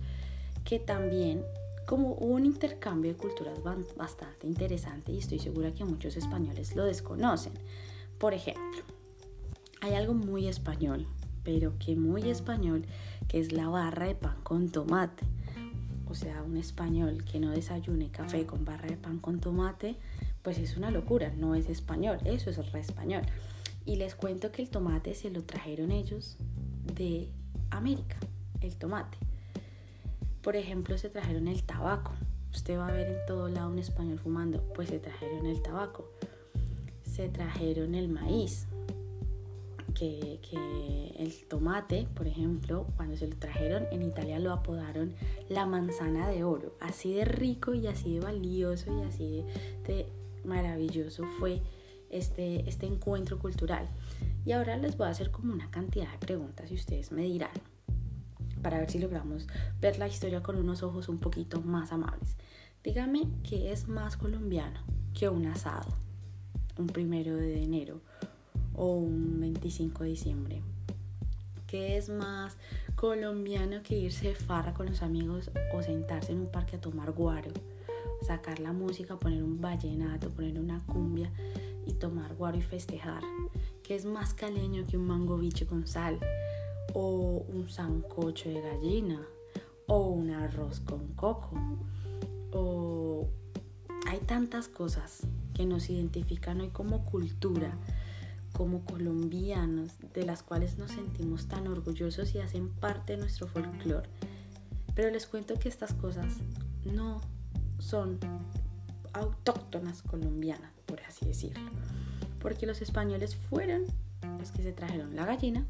que 0.64 0.78
también 0.78 1.42
como 1.88 2.12
un 2.12 2.44
intercambio 2.44 3.14
de 3.14 3.16
culturas 3.16 3.60
bastante 3.96 4.46
interesante 4.46 5.10
y 5.10 5.18
estoy 5.20 5.38
segura 5.38 5.72
que 5.72 5.86
muchos 5.86 6.18
españoles 6.18 6.76
lo 6.76 6.84
desconocen. 6.84 7.54
Por 8.18 8.34
ejemplo, 8.34 8.82
hay 9.80 9.94
algo 9.94 10.12
muy 10.12 10.48
español, 10.48 11.06
pero 11.44 11.78
que 11.78 11.96
muy 11.96 12.28
español, 12.28 12.84
que 13.26 13.40
es 13.40 13.52
la 13.52 13.68
barra 13.68 14.04
de 14.04 14.14
pan 14.14 14.36
con 14.42 14.68
tomate. 14.68 15.24
O 16.04 16.14
sea, 16.14 16.42
un 16.42 16.58
español 16.58 17.24
que 17.24 17.40
no 17.40 17.52
desayune 17.52 18.10
café 18.10 18.44
con 18.44 18.66
barra 18.66 18.88
de 18.88 18.98
pan 18.98 19.18
con 19.18 19.40
tomate, 19.40 19.96
pues 20.42 20.58
es 20.58 20.76
una 20.76 20.90
locura, 20.90 21.32
no 21.38 21.54
es 21.54 21.70
español, 21.70 22.18
eso 22.26 22.50
es 22.50 22.70
re 22.70 22.80
español. 22.80 23.22
Y 23.86 23.96
les 23.96 24.14
cuento 24.14 24.52
que 24.52 24.60
el 24.60 24.68
tomate 24.68 25.14
se 25.14 25.30
lo 25.30 25.42
trajeron 25.42 25.90
ellos 25.90 26.36
de 26.84 27.32
América, 27.70 28.18
el 28.60 28.76
tomate. 28.76 29.16
Por 30.48 30.56
ejemplo, 30.56 30.96
se 30.96 31.10
trajeron 31.10 31.46
el 31.46 31.62
tabaco. 31.62 32.12
Usted 32.54 32.78
va 32.78 32.88
a 32.88 32.90
ver 32.90 33.06
en 33.06 33.26
todo 33.26 33.50
lado 33.50 33.70
un 33.70 33.78
español 33.78 34.18
fumando, 34.18 34.62
pues 34.74 34.88
se 34.88 34.98
trajeron 34.98 35.44
el 35.44 35.60
tabaco. 35.60 36.10
Se 37.02 37.28
trajeron 37.28 37.94
el 37.94 38.08
maíz, 38.08 38.66
que, 39.94 40.40
el 41.18 41.34
tomate, 41.48 42.08
por 42.14 42.26
ejemplo, 42.26 42.86
cuando 42.96 43.14
se 43.14 43.28
lo 43.28 43.36
trajeron 43.36 43.84
en 43.92 44.02
Italia 44.02 44.38
lo 44.38 44.54
apodaron 44.54 45.12
la 45.50 45.66
manzana 45.66 46.30
de 46.30 46.44
oro. 46.44 46.74
Así 46.80 47.12
de 47.12 47.26
rico 47.26 47.74
y 47.74 47.86
así 47.86 48.14
de 48.14 48.20
valioso 48.20 48.90
y 48.98 49.02
así 49.02 49.44
de, 49.86 50.06
maravilloso 50.46 51.26
fue 51.38 51.60
este, 52.08 52.66
este 52.66 52.86
encuentro 52.86 53.38
cultural. 53.38 53.86
Y 54.46 54.52
ahora 54.52 54.78
les 54.78 54.96
voy 54.96 55.08
a 55.08 55.10
hacer 55.10 55.30
como 55.30 55.52
una 55.52 55.70
cantidad 55.70 56.10
de 56.10 56.16
preguntas 56.16 56.70
y 56.70 56.74
ustedes 56.74 57.12
me 57.12 57.24
dirán 57.24 57.50
para 58.58 58.78
ver 58.78 58.90
si 58.90 58.98
logramos 58.98 59.46
ver 59.80 59.98
la 59.98 60.08
historia 60.08 60.42
con 60.42 60.56
unos 60.56 60.82
ojos 60.82 61.08
un 61.08 61.18
poquito 61.18 61.60
más 61.60 61.92
amables. 61.92 62.36
Dígame 62.84 63.28
qué 63.42 63.72
es 63.72 63.88
más 63.88 64.16
colombiano 64.16 64.80
que 65.14 65.28
un 65.28 65.46
asado, 65.46 65.94
un 66.78 66.86
primero 66.86 67.36
de 67.36 67.62
enero 67.62 68.00
o 68.74 68.94
un 68.94 69.40
25 69.40 70.04
de 70.04 70.10
diciembre. 70.10 70.62
¿Qué 71.66 71.98
es 71.98 72.08
más 72.08 72.56
colombiano 72.96 73.82
que 73.82 73.94
irse 73.94 74.28
de 74.28 74.34
farra 74.34 74.72
con 74.72 74.86
los 74.86 75.02
amigos 75.02 75.50
o 75.74 75.82
sentarse 75.82 76.32
en 76.32 76.40
un 76.40 76.50
parque 76.50 76.76
a 76.76 76.80
tomar 76.80 77.12
guaro? 77.12 77.50
Sacar 78.26 78.58
la 78.58 78.72
música, 78.72 79.18
poner 79.18 79.42
un 79.42 79.60
vallenato, 79.60 80.30
poner 80.30 80.58
una 80.58 80.84
cumbia 80.86 81.30
y 81.86 81.92
tomar 81.92 82.34
guaro 82.36 82.56
y 82.56 82.62
festejar. 82.62 83.22
¿Qué 83.82 83.94
es 83.94 84.04
más 84.04 84.34
caleño 84.34 84.86
que 84.86 84.96
un 84.96 85.06
mango 85.06 85.36
biche 85.36 85.66
con 85.66 85.86
sal? 85.86 86.18
O 86.94 87.44
un 87.48 87.68
sancocho 87.68 88.48
de 88.48 88.60
gallina 88.60 89.20
o 89.86 90.08
un 90.08 90.30
arroz 90.30 90.80
con 90.80 91.08
coco 91.14 91.50
o 92.52 93.28
hay 94.06 94.20
tantas 94.20 94.68
cosas 94.68 95.26
que 95.54 95.66
nos 95.66 95.90
identifican 95.90 96.60
hoy 96.60 96.70
como 96.70 97.04
cultura, 97.04 97.76
como 98.52 98.84
colombianos, 98.84 99.92
de 100.14 100.24
las 100.24 100.42
cuales 100.42 100.78
nos 100.78 100.92
sentimos 100.92 101.46
tan 101.46 101.66
orgullosos 101.66 102.34
y 102.34 102.38
hacen 102.38 102.70
parte 102.70 103.14
de 103.14 103.18
nuestro 103.18 103.48
folclore. 103.48 104.08
Pero 104.94 105.10
les 105.10 105.26
cuento 105.26 105.58
que 105.58 105.68
estas 105.68 105.94
cosas 105.94 106.38
no 106.84 107.20
son 107.78 108.18
autóctonas 109.12 110.02
colombianas, 110.02 110.72
por 110.86 111.00
así 111.02 111.26
decirlo. 111.26 111.70
Porque 112.40 112.66
los 112.66 112.80
españoles 112.80 113.36
fueron 113.36 113.84
los 114.38 114.52
que 114.52 114.62
se 114.62 114.72
trajeron 114.72 115.16
la 115.16 115.26
gallina, 115.26 115.66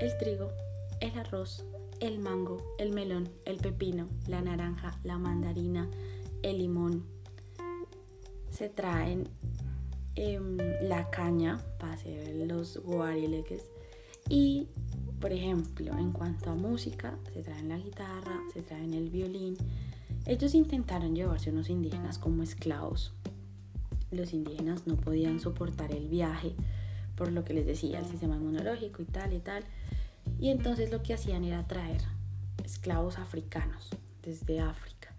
el 0.00 0.16
trigo, 0.16 0.52
el 1.00 1.18
arroz, 1.18 1.64
el 2.00 2.18
mango, 2.18 2.74
el 2.78 2.92
melón, 2.92 3.28
el 3.44 3.56
pepino, 3.56 4.08
la 4.26 4.40
naranja, 4.40 4.98
la 5.02 5.18
mandarina, 5.18 5.88
el 6.42 6.58
limón. 6.58 7.04
Se 8.50 8.68
traen 8.68 9.28
em, 10.14 10.56
la 10.82 11.10
caña 11.10 11.58
para 11.78 11.94
hacer 11.94 12.34
los 12.46 12.78
guarileques 12.78 13.70
y 14.28 14.68
por 15.20 15.32
ejemplo 15.32 15.96
en 15.98 16.12
cuanto 16.12 16.50
a 16.50 16.54
música 16.54 17.18
se 17.32 17.42
traen 17.42 17.68
la 17.68 17.78
guitarra, 17.78 18.40
se 18.52 18.62
traen 18.62 18.94
el 18.94 19.10
violín. 19.10 19.56
Ellos 20.26 20.54
intentaron 20.54 21.14
llevarse 21.14 21.50
unos 21.50 21.70
indígenas 21.70 22.18
como 22.18 22.42
esclavos. 22.42 23.12
Los 24.10 24.32
indígenas 24.32 24.86
no 24.86 24.96
podían 24.96 25.40
soportar 25.40 25.92
el 25.92 26.08
viaje 26.08 26.54
por 27.18 27.32
lo 27.32 27.44
que 27.44 27.52
les 27.52 27.66
decía, 27.66 27.98
el 27.98 28.06
sistema 28.06 28.36
inmunológico 28.36 29.02
y 29.02 29.04
tal 29.04 29.32
y 29.32 29.40
tal. 29.40 29.64
Y 30.38 30.50
entonces 30.50 30.92
lo 30.92 31.02
que 31.02 31.14
hacían 31.14 31.42
era 31.42 31.66
traer 31.66 32.00
esclavos 32.64 33.18
africanos 33.18 33.90
desde 34.22 34.60
África. 34.60 35.12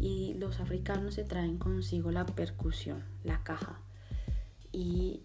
Y 0.00 0.34
los 0.34 0.58
africanos 0.58 1.14
se 1.14 1.22
traen 1.22 1.58
consigo 1.58 2.10
la 2.10 2.26
percusión, 2.26 3.04
la 3.22 3.44
caja. 3.44 3.78
¿Y 4.72 5.22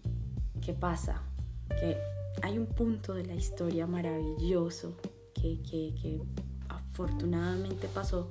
qué 0.62 0.72
pasa? 0.72 1.22
Que 1.68 1.98
hay 2.42 2.58
un 2.58 2.66
punto 2.66 3.12
de 3.14 3.26
la 3.26 3.34
historia 3.34 3.88
maravilloso 3.88 4.96
que, 5.34 5.60
que, 5.62 5.96
que 6.00 6.20
afortunadamente 6.68 7.88
pasó 7.88 8.30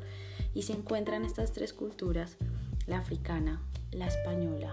y 0.53 0.61
se 0.61 0.71
encuentran 0.71 1.25
estas 1.25 1.51
tres 1.51 1.73
culturas, 1.73 2.37
la 2.87 2.99
africana, 2.99 3.61
la 3.91 4.07
española 4.07 4.71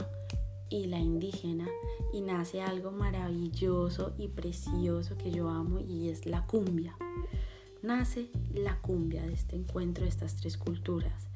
y 0.69 0.87
la 0.87 0.99
indígena 0.99 1.67
y 2.13 2.21
nace 2.21 2.63
algo 2.63 2.91
maravilloso 2.91 4.15
y 4.19 4.29
precioso 4.29 5.17
que 5.17 5.31
yo 5.31 5.49
amo 5.49 5.81
y 5.81 6.09
es 6.09 6.27
la 6.27 6.47
cumbia. 6.47 6.97
Nace 7.83 8.31
la 8.55 8.81
cumbia 8.81 9.25
de 9.25 9.33
este 9.33 9.57
encuentro 9.57 10.05
de 10.05 10.11
estas 10.11 10.37
tres 10.37 10.57
culturas. 10.57 11.29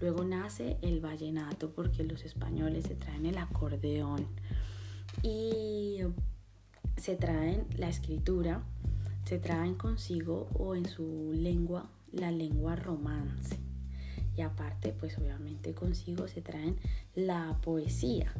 Luego 0.00 0.24
nace 0.24 0.76
el 0.82 1.00
vallenato 1.00 1.70
porque 1.70 2.04
los 2.04 2.24
españoles 2.24 2.84
se 2.84 2.94
traen 2.94 3.26
el 3.26 3.38
acordeón 3.38 4.26
y 5.22 5.98
se 6.96 7.16
traen 7.16 7.66
la 7.76 7.88
escritura, 7.88 8.62
se 9.24 9.38
traen 9.38 9.74
consigo 9.74 10.48
o 10.58 10.74
en 10.74 10.86
su 10.86 11.32
lengua 11.32 11.90
la 12.12 12.30
lengua 12.30 12.76
romance 12.76 13.58
y 14.36 14.42
aparte 14.42 14.92
pues 14.98 15.16
obviamente 15.18 15.74
consigo 15.74 16.28
se 16.28 16.42
traen 16.42 16.76
la 17.14 17.58
poesía. 17.62 18.32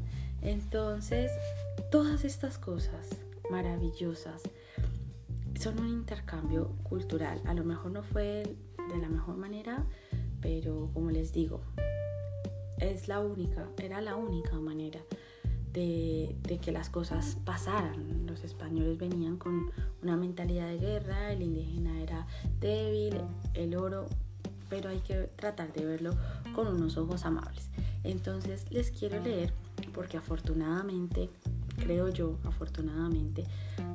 Entonces 0.42 1.30
todas 1.90 2.24
estas 2.24 2.59
cosas 2.59 3.09
maravillosas 3.50 4.42
son 5.59 5.78
un 5.80 5.88
intercambio 5.88 6.70
cultural. 6.83 7.40
A 7.46 7.54
lo 7.54 7.64
mejor 7.64 7.92
no 7.92 8.02
fue 8.02 8.57
de 8.88 8.98
la 8.98 9.09
mejor 9.09 9.37
manera, 9.37 9.87
pero 10.40 10.90
como 10.92 11.11
les 11.11 11.33
digo, 11.33 11.62
es 12.78 13.09
la 13.09 13.20
única, 13.20 13.68
era 13.78 14.00
la 14.00 14.16
única 14.16 14.59
manera 14.59 15.00
de, 15.72 16.37
que 16.62 16.72
las 16.72 16.88
cosas 16.88 17.37
pasaran. 17.44 18.26
Los 18.26 18.44
españoles 18.44 18.98
venían 18.98 19.37
con 19.37 19.70
una 20.02 20.16
mentalidad 20.16 20.68
de 20.68 20.78
guerra, 20.78 21.33
el 21.33 21.42
indígena 21.42 22.00
era 22.00 22.26
débil, 22.61 23.16
el 23.54 23.76
oro, 23.76 24.07
pero 24.74 24.88
hay 24.88 24.98
que 25.02 25.30
tratar 25.37 25.72
de 25.72 25.84
verlo 25.84 26.16
con 26.52 26.66
unos 26.66 26.96
ojos 26.96 27.24
amables. 27.24 27.70
Entonces 28.02 28.68
les 28.72 28.90
quiero 28.90 29.22
leer, 29.22 29.52
porque 29.94 30.16
afortunadamente, 30.16 31.30
creo 31.76 32.08
yo, 32.08 32.38
afortunadamente, 32.42 33.44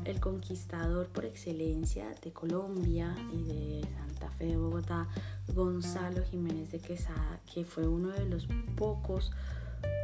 el 0.05 0.21
conquistador 0.21 1.07
por 1.07 1.25
excelencia 1.25 2.15
de 2.23 2.31
Colombia 2.31 3.13
y 3.33 3.43
de 3.43 3.87
Santa 3.93 4.29
Fe 4.37 4.45
de 4.45 4.57
Bogotá, 4.57 5.09
Gonzalo 5.53 6.23
Jiménez 6.23 6.71
de 6.71 6.79
Quesada, 6.79 7.41
que 7.53 7.65
fue 7.65 7.85
uno 7.85 8.11
de 8.11 8.23
los 8.29 8.47
pocos 8.77 9.33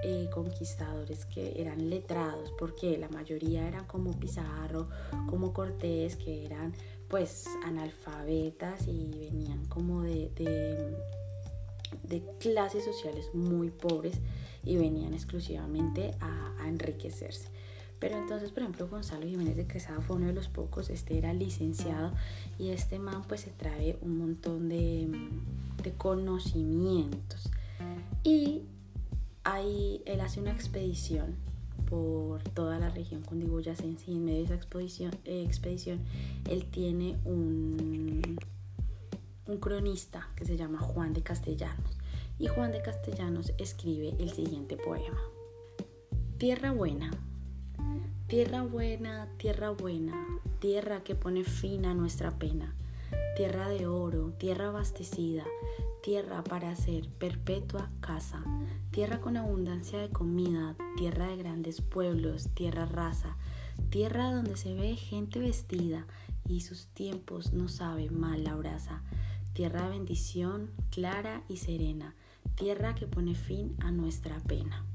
eh, 0.04 0.30
conquistadores 0.34 1.26
que 1.26 1.62
eran 1.62 1.90
letrados, 1.90 2.52
porque 2.60 2.98
la 2.98 3.08
mayoría 3.08 3.66
eran 3.66 3.86
como 3.86 4.12
Pizarro, 4.12 4.90
como 5.30 5.54
Cortés, 5.54 6.18
que 6.18 6.46
eran 6.46 6.74
pues 7.10 7.48
analfabetas 7.64 8.88
y 8.88 9.12
venían 9.20 9.66
como 9.66 10.02
de, 10.02 10.32
de, 12.04 12.24
clases 12.40 12.84
sociales 12.84 13.30
muy 13.34 13.70
pobres 13.70 14.20
y 14.64 14.78
venían 14.78 15.14
exclusivamente 15.14 16.16
a, 16.20 16.54
enriquecerse. 16.68 17.50
Pero 18.00 18.18
entonces, 18.18 18.50
por 18.50 18.64
ejemplo, 18.64 18.88
Gonzalo 18.88 19.26
Jiménez 19.26 19.56
de 19.56 19.68
Quesada 19.68 20.02
fue 20.02 20.16
uno 20.16 20.28
de 20.28 20.34
los 20.34 20.48
pocos, 20.48 20.90
este 20.90 21.18
era 21.18 21.34
licenciado 21.34 22.12
y 22.58 22.70
este 22.70 22.98
man 22.98 23.24
pues 23.28 23.42
se 23.42 23.52
trae 23.52 23.98
un 24.02 24.18
montón 24.18 24.68
de, 24.68 25.08
de 25.84 25.92
conocimientos. 25.94 27.50
Y 28.24 28.64
ahí 29.44 30.02
él 30.06 30.22
hace 30.22 30.42
una 30.42 30.52
expedición 30.52 31.36
por 31.90 32.44
toda 32.44 32.80
la 32.80 32.90
región 32.90 33.22
cundiboyacense 33.22 34.12
y 34.12 34.16
en 34.16 34.26
medio 34.26 34.40
de 34.40 34.46
esa 34.46 34.56
expedición, 34.56 35.12
eh, 35.26 35.44
expedición 35.44 36.00
él 36.50 36.66
tiene 36.66 37.18
un, 37.26 38.38
un 39.48 39.58
cronista 39.58 40.30
que 40.36 40.46
se 40.46 40.58
llama 40.58 40.80
Juan 40.80 41.14
de 41.14 41.22
Castellanos 41.22 41.98
y 42.40 42.48
Juan 42.48 42.72
de 42.72 42.82
Castellanos 42.82 43.54
escribe 43.58 44.16
el 44.20 44.32
siguiente 44.32 44.78
poema. 44.78 45.22
Tierra 46.38 46.72
buena, 46.72 47.12
tierra 48.28 48.64
buena, 48.64 49.30
tierra 49.38 49.70
buena, 49.70 50.28
tierra 50.60 51.04
que 51.04 51.16
pone 51.16 51.44
fin 51.44 51.86
a 51.86 51.94
nuestra 51.94 52.38
pena, 52.38 52.76
tierra 53.38 53.70
de 53.70 53.88
oro, 53.88 54.34
tierra 54.38 54.68
abastecida, 54.68 55.46
tierra 56.06 56.44
para 56.44 56.70
hacer 56.70 57.10
perpetua 57.10 57.90
casa, 58.00 58.44
tierra 58.92 59.22
con 59.22 59.38
abundancia 59.38 59.98
de 59.98 60.12
comida, 60.12 60.76
tierra 60.98 61.26
de 61.30 61.38
grandes 61.38 61.82
pueblos, 61.82 62.50
tierra 62.54 62.86
rasa, 62.86 63.38
tierra 63.90 64.32
donde 64.32 64.56
se 64.56 64.76
ve 64.76 64.96
gente 64.98 65.40
vestida 65.40 66.06
y 66.48 66.62
sus 66.62 66.86
tiempos 66.90 67.54
no 67.54 67.70
sabe 67.70 68.12
mal 68.12 68.44
la 68.44 68.54
brasa, 68.54 69.02
tierra 69.54 69.86
de 69.86 69.98
bendición 69.98 70.70
clara 70.92 71.42
y 71.50 71.58
serena, 71.58 72.14
tierra 72.54 72.94
que 72.94 73.08
pone 73.08 73.34
fin 73.34 73.76
a 73.80 73.90
nuestra 73.90 74.40
pena. 74.42 74.86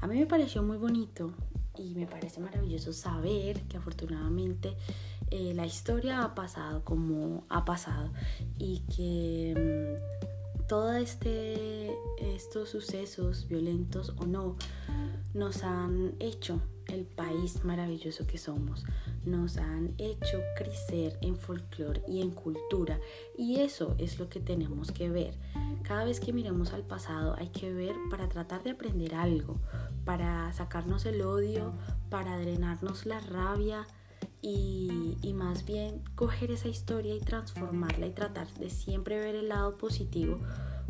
A 0.00 0.06
mí 0.06 0.18
me 0.18 0.26
pareció 0.26 0.62
muy 0.62 0.78
bonito 0.78 1.34
y 1.76 1.94
me 1.94 2.06
parece 2.06 2.40
maravilloso 2.40 2.94
saber 2.94 3.64
que 3.64 3.76
afortunadamente 3.76 4.74
eh, 5.30 5.52
la 5.54 5.66
historia 5.66 6.22
ha 6.24 6.34
pasado 6.34 6.84
como 6.84 7.44
ha 7.50 7.66
pasado 7.66 8.10
y 8.58 8.80
que 8.96 9.54
mm, 9.54 10.37
todos 10.68 10.96
este, 10.96 11.96
estos 12.18 12.68
sucesos, 12.68 13.48
violentos 13.48 14.14
o 14.18 14.26
no, 14.26 14.56
nos 15.32 15.62
han 15.62 16.14
hecho 16.20 16.60
el 16.86 17.04
país 17.04 17.64
maravilloso 17.64 18.26
que 18.26 18.38
somos, 18.38 18.84
nos 19.24 19.56
han 19.56 19.94
hecho 19.98 20.40
crecer 20.56 21.18
en 21.22 21.36
folclore 21.36 22.02
y 22.06 22.22
en 22.22 22.30
cultura 22.30 22.98
y 23.36 23.60
eso 23.60 23.94
es 23.98 24.18
lo 24.18 24.28
que 24.28 24.40
tenemos 24.40 24.92
que 24.92 25.08
ver. 25.08 25.34
Cada 25.82 26.04
vez 26.04 26.20
que 26.20 26.32
miremos 26.32 26.72
al 26.72 26.82
pasado 26.82 27.34
hay 27.38 27.48
que 27.48 27.72
ver 27.72 27.94
para 28.10 28.28
tratar 28.28 28.62
de 28.62 28.70
aprender 28.70 29.14
algo, 29.14 29.56
para 30.04 30.52
sacarnos 30.52 31.06
el 31.06 31.22
odio, 31.22 31.72
para 32.10 32.38
drenarnos 32.38 33.06
la 33.06 33.20
rabia, 33.20 33.86
y, 34.40 35.16
más 35.34 35.64
bien 35.64 36.02
coger 36.16 36.50
esa 36.50 36.68
historia 36.68 37.14
y 37.14 37.20
transformarla 37.20 38.06
y 38.06 38.10
tratar 38.10 38.52
de 38.54 38.70
siempre 38.70 39.20
ver 39.20 39.36
el 39.36 39.48
lado 39.48 39.78
positivo 39.78 40.40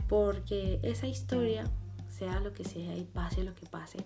porque 0.09 0.81
esa 0.83 1.07
historia 1.07 1.71
sea 2.09 2.41
lo 2.41 2.53
que 2.53 2.65
sea 2.65 2.97
y 2.97 3.05
pase 3.05 3.45
lo 3.45 3.55
que 3.55 3.67
pase, 3.67 3.99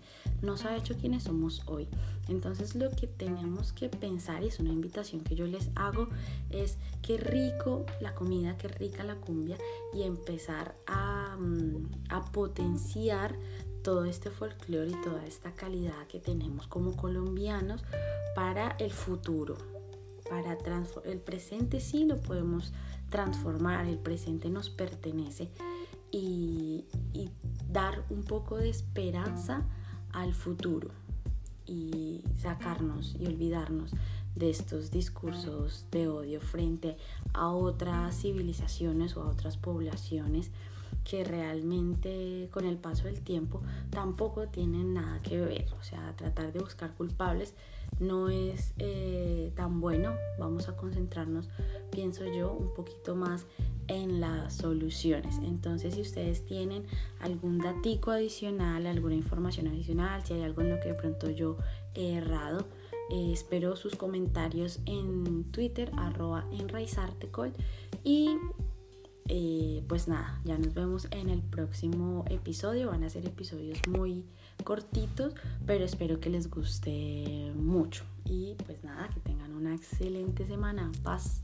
nos 0.42 0.64
ha 0.64 0.76
hecho 0.76 0.96
quienes 0.96 1.22
somos 1.22 1.62
hoy. 1.66 1.88
Entonces 2.28 2.74
lo 2.74 2.90
que 2.90 3.06
tenemos 3.06 3.72
que 3.72 3.88
pensar, 3.88 4.42
y 4.42 4.48
es 4.48 4.60
una 4.60 4.72
invitación 4.72 5.22
que 5.22 5.34
yo 5.34 5.46
les 5.46 5.70
hago, 5.76 6.08
es 6.50 6.76
qué 7.00 7.16
rico 7.16 7.86
la 8.00 8.14
comida, 8.14 8.58
qué 8.58 8.68
rica 8.68 9.02
la 9.04 9.16
cumbia 9.16 9.56
y 9.94 10.02
empezar 10.02 10.74
a, 10.86 11.36
mm, 11.38 11.90
a 12.10 12.24
potenciar 12.32 13.38
todo 13.82 14.04
este 14.04 14.30
folclore 14.30 14.90
y 14.90 15.02
toda 15.02 15.24
esta 15.26 15.52
calidad 15.52 16.06
que 16.06 16.20
tenemos 16.20 16.66
como 16.66 16.96
colombianos 16.96 17.82
para 18.34 18.70
el 18.78 18.92
futuro. 18.92 19.56
Para 20.28 20.56
el 21.04 21.18
presente 21.20 21.80
sí 21.80 22.04
lo 22.04 22.16
podemos 22.20 22.72
transformar, 23.10 23.86
el 23.86 23.98
presente 23.98 24.48
nos 24.48 24.70
pertenece 24.70 25.50
y, 26.10 26.86
y 27.12 27.30
dar 27.70 28.04
un 28.08 28.22
poco 28.22 28.56
de 28.56 28.70
esperanza 28.70 29.66
al 30.12 30.32
futuro 30.32 30.90
y 31.66 32.24
sacarnos 32.40 33.16
y 33.18 33.26
olvidarnos 33.26 33.92
de 34.34 34.50
estos 34.50 34.90
discursos 34.90 35.86
de 35.90 36.08
odio 36.08 36.40
frente 36.40 36.96
a 37.34 37.50
otras 37.50 38.20
civilizaciones 38.20 39.16
o 39.16 39.22
a 39.22 39.28
otras 39.28 39.56
poblaciones 39.56 40.50
que 41.04 41.24
realmente 41.24 42.48
con 42.52 42.64
el 42.64 42.76
paso 42.76 43.04
del 43.04 43.20
tiempo 43.20 43.62
tampoco 43.90 44.48
tienen 44.48 44.94
nada 44.94 45.20
que 45.22 45.40
ver. 45.40 45.66
O 45.78 45.82
sea, 45.82 46.14
tratar 46.16 46.52
de 46.52 46.60
buscar 46.60 46.94
culpables 46.94 47.54
no 48.00 48.28
es 48.28 48.74
eh, 48.78 49.52
tan 49.54 49.80
bueno. 49.80 50.14
Vamos 50.38 50.68
a 50.68 50.76
concentrarnos, 50.76 51.48
pienso 51.90 52.24
yo, 52.26 52.52
un 52.52 52.72
poquito 52.74 53.14
más 53.14 53.46
en 53.88 54.20
las 54.20 54.54
soluciones. 54.54 55.38
Entonces, 55.42 55.94
si 55.94 56.00
ustedes 56.00 56.44
tienen 56.44 56.84
algún 57.20 57.58
datico 57.58 58.10
adicional, 58.10 58.86
alguna 58.86 59.14
información 59.14 59.68
adicional, 59.68 60.24
si 60.24 60.34
hay 60.34 60.42
algo 60.42 60.62
en 60.62 60.70
lo 60.70 60.80
que 60.80 60.88
de 60.88 60.94
pronto 60.94 61.30
yo 61.30 61.56
he 61.94 62.14
errado, 62.14 62.66
eh, 63.10 63.30
espero 63.32 63.76
sus 63.76 63.96
comentarios 63.96 64.80
en 64.86 65.44
Twitter, 65.50 65.90
arroba 65.96 66.46
enraizartecol. 66.52 67.52
Y 68.04 68.36
eh, 69.28 69.84
pues 69.88 70.08
nada, 70.08 70.40
ya 70.44 70.58
nos 70.58 70.74
vemos 70.74 71.08
en 71.10 71.28
el 71.28 71.42
próximo 71.42 72.24
episodio. 72.28 72.88
Van 72.88 73.04
a 73.04 73.10
ser 73.10 73.26
episodios 73.26 73.78
muy 73.88 74.24
cortitos, 74.64 75.34
pero 75.66 75.84
espero 75.84 76.20
que 76.20 76.30
les 76.30 76.50
guste 76.50 77.52
mucho. 77.56 78.04
Y 78.24 78.54
pues 78.66 78.82
nada, 78.84 79.08
que 79.08 79.20
tengan 79.20 79.54
una 79.54 79.74
excelente 79.74 80.46
semana. 80.46 80.90
Paz. 81.02 81.42